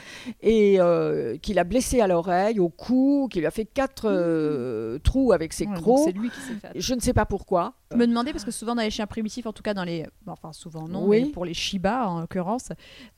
[0.42, 5.00] et euh, qui l'a blessé à l'oreille, au cou, qui lui a fait quatre euh,
[5.00, 6.00] trous avec ses Ouais, crocs.
[6.06, 6.72] C'est lui qui s'est fait.
[6.80, 7.74] Je ne sais pas pourquoi.
[7.92, 10.06] Je me demandais, parce que souvent dans les chiens primitifs, en tout cas dans les.
[10.26, 11.24] bon, Enfin, souvent non, Oui.
[11.26, 12.70] mais pour les Shiba en l'occurrence,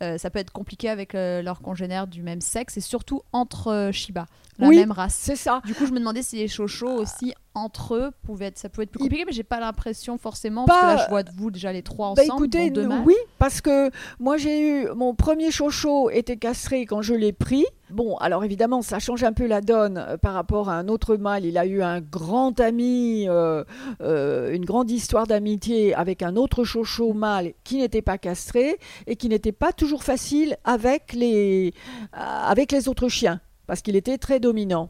[0.03, 3.67] euh, ça peut être compliqué avec euh, leurs congénères du même sexe et surtout entre
[3.71, 4.25] euh, Shiba,
[4.59, 4.77] la Oui.
[4.77, 5.15] même race.
[5.15, 5.61] C'est ça.
[5.65, 7.33] Du coup, je me demandais si les chochos aussi
[7.63, 10.73] entre eux pouvaient être, ça pouvait être plus compliqué, mais j'ai pas l'impression forcément Pas-
[10.73, 12.45] parce que là, je vois de vous déjà les trois Bah ensemble.
[12.45, 13.89] écoutez, deux oui, parce que
[14.19, 17.65] moi j'ai eu mon premier chocho était castré quand je l'ai pris.
[17.91, 21.15] Bon, alors évidemment, ça change un peu la donne euh, par rapport à un autre
[21.15, 21.43] mâle.
[21.45, 23.63] Il a eu un grand ami, euh,
[24.01, 29.15] euh, une grande histoire d'amitié avec un autre chocho mâle qui n'était pas castré et
[29.15, 31.73] qui n'était pas toujours facile avec les,
[32.13, 34.89] avec les autres chiens parce qu'il était très dominant.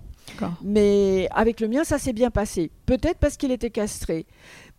[0.63, 2.71] Mais avec le mien, ça s'est bien passé.
[2.86, 4.25] Peut-être parce qu'il était castré.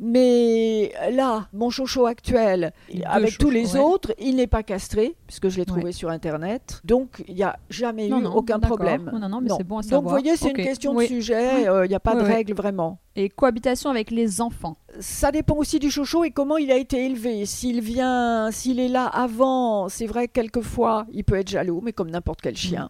[0.02, 3.80] Mais là, mon chocho actuel, deux avec tous les ouais.
[3.80, 5.92] autres, il n'est pas castré, puisque je l'ai trouvé Ouais.
[5.92, 6.80] sur Internet.
[6.84, 9.10] Donc, il n'y a jamais Non, eu non, aucun problème.
[9.12, 11.04] Non, non, mais c'est bon à Donc, vous voyez, c'est une question Oui.
[11.04, 11.68] de sujet.
[11.68, 12.32] euh, Il n'y a pas Oui, de oui.
[12.32, 12.98] règle vraiment.
[13.14, 14.78] Et cohabitation avec les enfants.
[15.00, 17.44] Ça dépend aussi du chocho et comment il a été élevé.
[17.44, 22.10] S'il vient, s'il est là avant, c'est vrai, quelquefois, il peut être jaloux, mais comme
[22.10, 22.88] n'importe quel chien.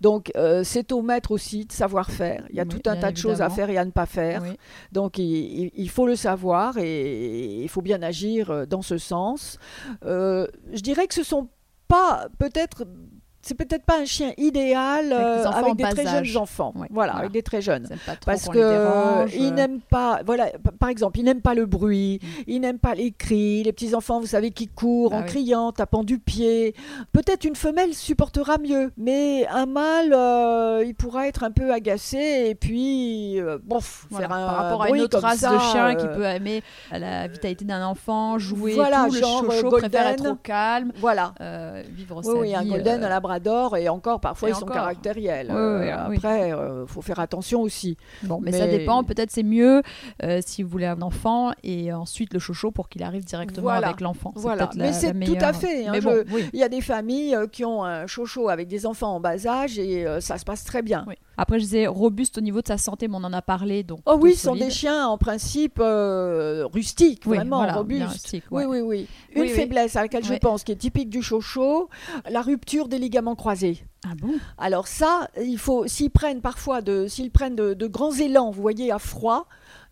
[0.00, 2.44] Donc, euh, c'est au maître aussi de savoir faire.
[2.50, 4.06] Il y a Oui, tout un tas de choses à faire et à ne pas
[4.06, 4.42] faire.
[4.42, 4.56] Oui.
[4.92, 8.98] Donc il, il- il faut le savoir et il faut bien agir euh, dans ce
[8.98, 9.58] sens.
[10.04, 11.48] Euh, je dirais que ce sont
[11.88, 12.84] pas peut-être
[13.46, 16.26] c'est peut-être pas un chien idéal Avec des euh, avec des très âge.
[16.26, 16.72] jeunes enfants.
[16.74, 17.14] Ouais, voilà, voilà.
[17.20, 17.88] avec des très jeunes.
[18.06, 19.50] Pas trop Parce qu'on que ils euh.
[19.50, 22.42] n'aiment pas, voilà, par exemple, ils n'aiment pas le bruit, Mm.
[22.46, 25.26] ils n'aiment pas les cris, les petits enfants, vous savez, qui courent Bah en oui.
[25.26, 26.74] criant, tapant du pied.
[27.12, 32.46] Peut-être une femelle supportera mieux, mais un mâle, euh, il pourra être un peu agacé
[32.48, 35.58] et puis, euh, bof, Voilà, faire un par rapport à une autre race ça, de
[35.58, 39.76] chien qui peut aimer la vitalité d'un enfant, jouer, Voilà, tout, le genre, euh, chocho
[39.78, 41.32] préfère être au calme, Voilà.
[41.94, 45.50] vivre Oui, sa oui, un golden à adorent et encore parfois Et ils sont caractériels.
[45.50, 46.16] Euh, oui.
[46.18, 47.96] après, il faut faire attention aussi.
[48.22, 49.04] Bon, mais, ça dépend.
[49.04, 49.82] Peut-être c'est mieux
[50.22, 53.88] euh, si vous voulez un enfant et ensuite le chocho pour qu'il arrive directement Voilà.
[53.88, 54.32] avec l'enfant.
[54.34, 54.68] Voilà.
[54.74, 56.24] la- Mais c'est tout à fait, hein, mais bon.
[56.52, 59.46] Il y a des familles euh, qui ont un chocho avec des enfants en bas
[59.46, 61.04] âge et euh, ça se passe très bien.
[61.08, 61.14] Oui.
[61.36, 63.82] Après, je disais robuste au niveau de sa santé, mais on en a parlé.
[63.82, 68.08] Donc, Oh oui, ce sont des chiens en principe euh, rustiques, Oui, vraiment voilà, robustes.
[68.08, 68.80] rustique, Oui, ouais.
[68.80, 69.06] oui, oui.
[69.34, 71.88] Une Oui, faiblesse à laquelle je pense, qui est typique du chocho,
[72.30, 73.84] la rupture des ligaments croisés.
[74.04, 74.34] Ah bon?
[74.56, 78.62] Alors ça, il faut, s'ils prennent parfois de, s'ils prennent de, de grands élans, vous
[78.62, 79.46] voyez, à froid.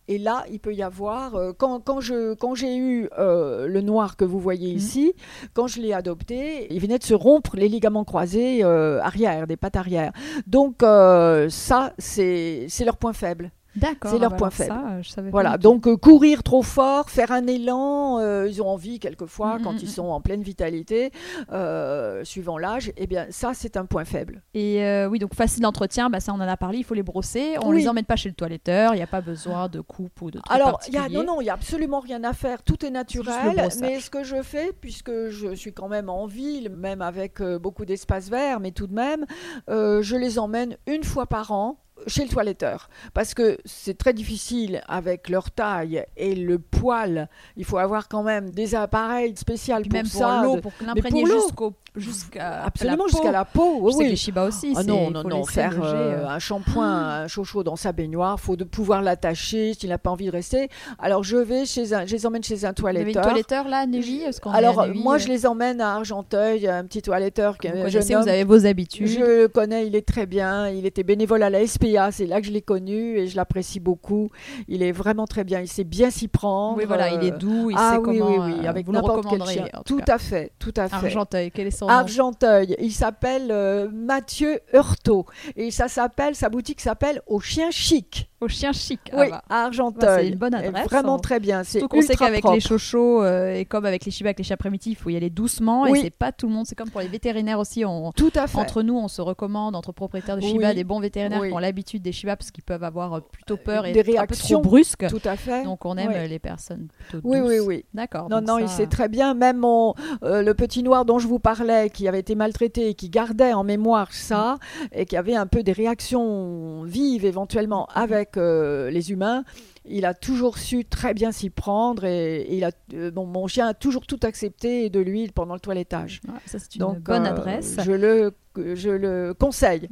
[0.07, 3.81] Et là, il peut y avoir, euh, quand, quand, je, quand j'ai eu euh, le
[3.81, 4.77] noir que vous voyez Mhm.
[4.77, 5.15] ici,
[5.55, 9.57] quand je l'ai adopté, il venait de se rompre les ligaments croisés euh, arrière, des
[9.57, 10.13] pattes arrière.
[10.47, 13.51] Donc ça, c'est c'est leur point faible.
[13.77, 14.11] D'accord.
[14.11, 14.71] C'est leur bah point faible.
[14.71, 18.63] Ça, je savais pas Voilà, donc euh, courir trop fort, faire un élan, euh, ils
[18.63, 19.93] ont envie quelquefois, Mm, quand mm, ils mm.
[19.93, 21.11] sont en pleine vitalité,
[21.53, 24.43] euh, suivant l'âge, eh bien ça c'est un point faible.
[24.55, 27.57] Et oui, donc facile d'entretien, bah, ça on en a parlé, il faut les brosser.
[27.63, 27.79] On Oui.
[27.79, 30.39] les emmène pas chez le toiletteur, il n'y a pas besoin de coupe ou de
[30.39, 32.91] trucs Alors, y a, non, non, il n'y a absolument rien à faire, tout est
[32.91, 33.69] naturel.
[33.81, 37.85] Mais ce que je fais, puisque je suis quand même en ville, même avec beaucoup
[37.85, 39.27] d'espace vert, mais tout de même,
[39.69, 44.83] je les emmène une fois par an chez le toiletteur parce que c'est très difficile
[44.89, 49.93] avec leur taille et le poil il faut avoir quand même des appareils spéciaux pour
[49.93, 51.43] même pour ça l'eau, pour l'imprégner pour l'eau.
[51.43, 53.33] jusqu'au jusqu'à absolument la jusqu'à peau.
[53.33, 56.25] la peau Je oui, sais que les Shiba aussi, Ah non, non, non, faire euh,
[56.25, 56.27] euh.
[56.27, 60.27] un shampoing, un chocho dans sa baignoire, faut de pouvoir l'attacher s'il n'a pas envie
[60.27, 60.69] de rester.
[60.99, 63.23] Alors je vais chez un, je les emmène chez un Vous avez une toiletteur.
[63.23, 67.69] toiletteur là à Alors moi euh, je les emmène à Argenteuil, un petit toiletteur vous
[67.69, 69.07] connaissez, jeune vous avez vos habitudes.
[69.07, 70.69] Je le connais, il est très bien.
[70.69, 73.81] Il était bénévole à la SPA, c'est là que je l'ai connu et je l'apprécie
[73.81, 74.31] beaucoup.
[74.69, 75.61] Il est vraiment très bien.
[75.61, 76.79] Il sait bien s'y prendre.
[76.79, 78.47] Oui, voilà, il est doux, il ah sait oui, comment.
[78.47, 79.69] oui, oui, euh, avec n'importe quel chien.
[79.75, 80.95] en tout à fait, tout à fait.
[80.95, 82.77] Argenteuil, quel est son nom Argenteuil.
[82.79, 85.27] Il s'appelle euh, Mathieu Heurtaud.
[85.57, 88.31] Et ça s'appelle, sa boutique s'appelle Au Chien Chic.
[88.45, 89.01] Au chien chic.
[89.13, 89.43] ah oui, bah.
[89.49, 90.01] à Argenteuil.
[90.07, 91.19] Bah, c'est une bonne adresse, Vraiment hein.
[91.19, 91.65] très bien.
[91.65, 94.39] C'est Surtout qu'on sait ultra qu'avec les chochos euh, et comme avec les Shiba, avec
[94.39, 95.99] les chiens primitifs, il faut y aller doucement Oui.
[95.99, 96.67] et c'est pas tout le monde.
[96.67, 97.85] C'est comme pour les vétérinaires aussi.
[97.85, 98.59] On, Tout à fait.
[98.59, 100.75] entre nous, on se recommande entre propriétaires de Shiba, Oui.
[100.75, 101.49] des bons vétérinaires Oui.
[101.49, 104.09] qui ont l'habitude des Shiba parce qu'ils peuvent avoir euh, plutôt peur et Des être
[104.09, 104.61] un peu réactions.
[104.61, 105.07] trop brusques.
[105.09, 105.65] Tout à fait.
[105.65, 106.15] Donc on aime Oui.
[106.17, 107.49] euh, les personnes plutôt Oui, douces.
[107.49, 107.85] oui, oui.
[107.95, 108.29] D'accord.
[108.29, 109.35] Non, non, il sait très bien.
[109.35, 113.09] Même euh, le petit noir dont je vous parlais, qui avait été maltraité et qui
[113.09, 114.57] gardait en mémoire ça,
[114.93, 119.45] et qui avait un peu des réactions vives éventuellement avec les humains,
[119.87, 123.47] il a toujours su très bien s'y prendre et, et il a, euh, bon, mon
[123.47, 126.21] chien a toujours tout accepté de lui pendant le toilettage.
[126.27, 127.77] Ouais, ça, c'est une Donc, bonne euh, adresse.
[127.85, 129.89] Je le, je le conseille.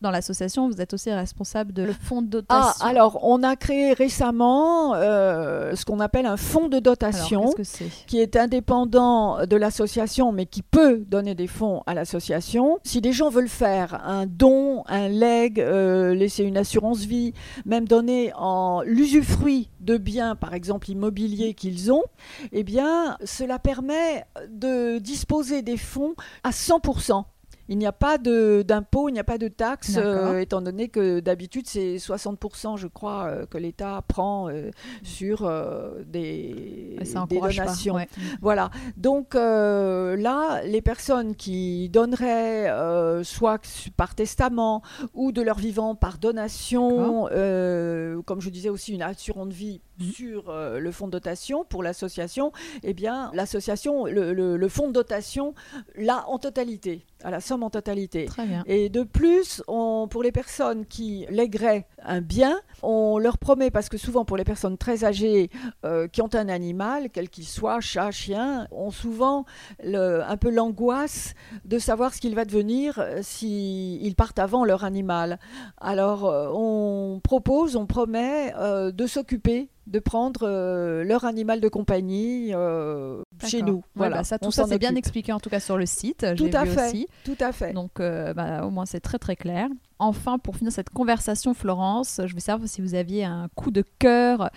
[0.00, 2.86] Dans l'association, vous êtes aussi responsable de le fonds de Ah, dotation.
[2.86, 7.52] alors, on a créé récemment euh, ce qu'on appelle un fonds de Alors, dotation.
[7.52, 7.62] que
[8.06, 12.78] qui est indépendant de l'association, mais qui peut donner des fonds à l'association.
[12.84, 17.32] Si des gens veulent faire un don, un leg, euh, laisser une assurance vie,
[17.66, 22.04] même donner en l'usufruit de biens, par exemple immobiliers qu'ils ont,
[22.52, 27.24] eh bien, cela permet de disposer des fonds à 100%.
[27.68, 31.20] Il n'y a pas d'impôt, il n'y a pas de taxe, euh, étant donné que
[31.20, 34.70] d'habitude c'est 60%, je crois, euh, que l'État prend euh,
[35.02, 35.50] sur
[36.06, 37.48] des, ça des pas.
[37.48, 37.94] donations.
[37.96, 38.08] ouais.
[38.40, 38.70] Voilà.
[38.96, 42.72] Donc là, les personnes qui donneraient
[43.22, 43.60] soit
[43.96, 44.82] par testament
[45.14, 47.28] ou de leur vivant par donation,
[48.24, 50.12] comme je disais aussi une assurance vie Mhm.
[50.12, 54.88] sur euh, le fonds de dotation pour l'association, eh bien l'association, le, le- le fonds
[54.88, 55.54] de dotation
[55.96, 58.26] l'a en totalité, à la somme en totalité.
[58.26, 58.62] Très bien.
[58.66, 63.88] Et de plus, on, pour les personnes qui lègueraient un bien, on leur promet, parce
[63.88, 65.50] que souvent pour les personnes très âgées
[65.84, 69.46] euh, qui ont un animal, quel qu'il soit, chat, chien, ont souvent
[69.82, 71.34] le- un peu l'angoisse
[71.64, 75.38] de savoir ce qu'il va devenir euh, s'ils partent avant leur animal.
[75.78, 76.24] Alors
[76.54, 83.22] on propose, on promet euh, de s'occuper de prendre euh, leur animal de compagnie euh,
[83.46, 83.76] chez nous.
[83.76, 85.86] Ouais, Voilà, bah ça, on tout ça, c'est bien expliqué en tout cas sur le
[85.86, 86.26] site.
[86.36, 86.86] Tout j'ai à vu fait.
[86.88, 87.06] aussi.
[87.24, 87.72] Tout à fait.
[87.72, 89.68] Donc, euh, bah, au moins, c'est très très clair.
[90.00, 93.82] Enfin, pour finir cette conversation, Florence, je veux savoir si vous aviez un coup de
[93.98, 94.50] cœur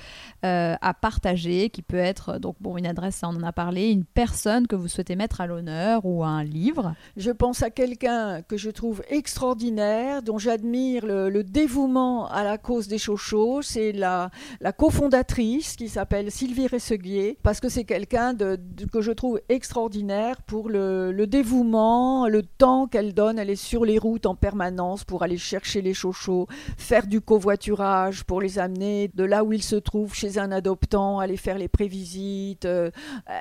[0.46, 4.06] euh, à partager, qui peut être donc bon une adresse, on en a parlé, une
[4.06, 6.94] personne que vous souhaitez mettre à l'honneur ou un livre.
[7.18, 12.88] Je pense à quelqu'un que je trouve extraordinaire, dont j'admire le, dévouement à la cause
[12.88, 13.64] des chochos.
[13.64, 14.30] C'est la,
[14.78, 18.60] cofondatrice qui s'appelle Sylvie Resseguier, parce que c'est quelqu'un de-
[18.92, 23.40] que je trouve extraordinaire pour le, le dévouement, le temps qu'elle donne.
[23.40, 27.22] Elle est sur les routes en permanence pour aller aller chercher les chochos, faire du
[27.22, 31.58] covoiturage pour les amener de là où ils se trouvent chez un adoptant, aller faire
[31.58, 32.66] les prévisites.
[32.66, 32.92] Euh,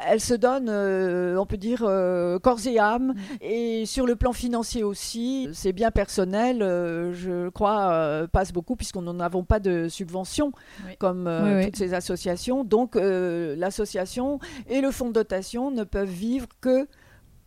[0.06, 3.14] elle se donne, euh, on peut dire, euh, corps et âme.
[3.40, 9.18] Et sur le plan financier aussi, c'est bien personnel, je crois, passe beaucoup puisqu'on n'en
[9.20, 10.52] avons pas de subvention
[10.86, 10.92] Oui.
[10.98, 11.64] comme oui.
[11.66, 12.62] toutes ces associations.
[12.64, 14.38] Donc l'association
[14.68, 16.86] et le fonds de dotation ne peuvent vivre que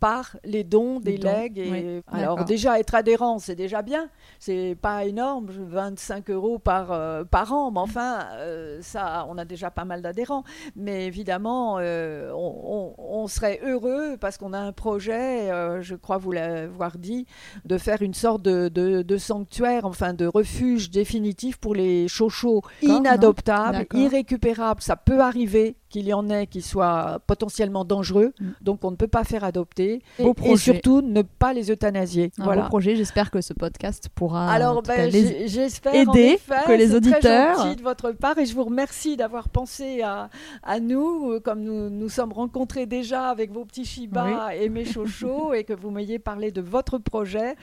[0.04, 1.58] par les dons, des dons, legs.
[1.58, 2.02] Et oui.
[2.12, 4.10] alors déjà être adhérent, c'est déjà bien.
[4.38, 9.46] C'est pas énorme, 25 euros par, euh, par an, mais enfin, euh, ça, on a
[9.46, 10.44] déjà pas mal d'adhérents.
[10.76, 15.48] Mais évidemment, euh, on, on- on serait heureux parce qu'on a un projet,
[15.82, 17.26] je crois vous l'avoir dit,
[17.64, 22.62] de faire une sorte de, de- de sanctuaire, enfin de refuge définitif pour les chochos
[22.82, 24.82] D'accord, inadoptables, irrécupérables.
[24.82, 28.46] Ça peut arriver qu'il y en ait qui soient potentiellement dangereux, Mm.
[28.62, 30.02] donc on ne peut pas faire adopter.
[30.18, 30.58] Et, Beau et projet.
[30.74, 32.32] surtout, ne pas les euthanasier.
[32.40, 32.64] Un voilà.
[32.64, 36.30] beau projet, j'espère que ce podcast pourra en Alors, ben, les- j'ai- j'espère en aider
[36.34, 40.02] effet, que les très auditeurs- gentil de votre part et je vous remercie d'avoir pensé
[40.02, 40.30] à,
[40.64, 44.86] à nous, euh, comme nous nous sommes rencontrés déjà avec vos petits Shiba et mes
[44.86, 47.56] chochos et que vous m'ayez parlé de votre projet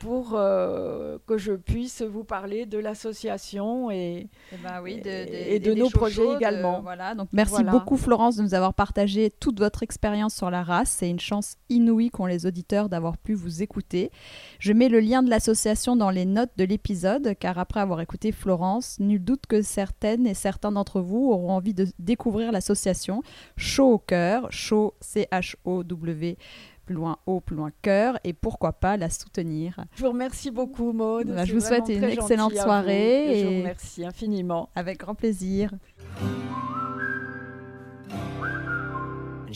[0.00, 5.60] pour euh, que je puisse vous parler de l'association et Eh ben oui, Et- et
[5.60, 6.80] de nos projets également.
[6.82, 7.70] voilà, donc merci Voilà.
[7.72, 10.90] beaucoup Florence de nous avoir partagé toute votre expérience sur la race.
[10.90, 14.10] C'est une chance inouïe qu'ont les auditeurs d'avoir pu vous écouter.
[14.58, 18.32] Je mets le lien de l'association dans les notes de l'épisode, car après avoir écouté
[18.32, 23.22] Florence, nul doute que certaines et certains d'entre vous auront envie de découvrir l'association
[23.56, 26.38] Chaud au cœur, chaud C-H-O-W,
[26.86, 29.84] plus loin haut, plus loin cœur, et pourquoi pas la soutenir.
[29.94, 31.28] je vous remercie beaucoup Maude.
[31.28, 34.70] Bah, je vous souhaite une excellente soirée et je vous remercie infiniment.
[34.74, 35.72] Avec grand plaisir.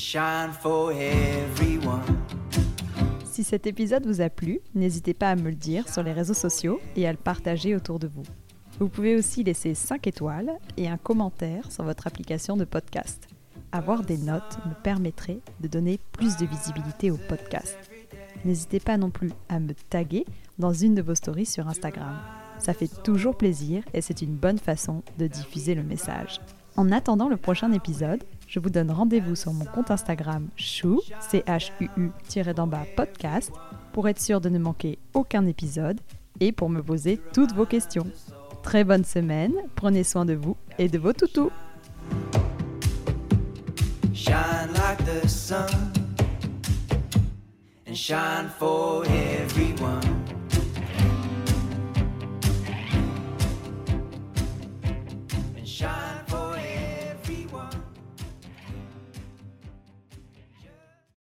[0.00, 2.00] Shine for everyone.
[3.24, 6.34] Si cet épisode vous a plu, n'hésitez pas à me le dire sur les réseaux
[6.34, 8.22] sociaux et à le partager autour de vous.
[8.78, 13.28] Vous pouvez aussi laisser 5 étoiles et un commentaire sur votre application de podcast.
[13.72, 17.76] Avoir des notes me permettrait de donner plus de visibilité au podcast.
[18.46, 20.24] N'hésitez pas non plus à me taguer
[20.58, 22.16] dans une de vos stories sur Instagram.
[22.58, 26.40] Ça fait toujours plaisir et c'est une bonne façon de diffuser le message.
[26.76, 32.84] En attendant le prochain épisode, je vous donne rendez-vous sur mon compte Instagram chou, C-H-U-U-d'en-bas
[32.96, 33.52] podcast,
[33.92, 36.00] pour être sûr de ne manquer aucun épisode
[36.40, 38.06] et pour me poser toutes vos questions.
[38.64, 41.52] Très bonne semaine, prenez soin de vous et de vos toutous.
[44.12, 45.68] Shine like the sun
[47.86, 50.00] and shine for everyone.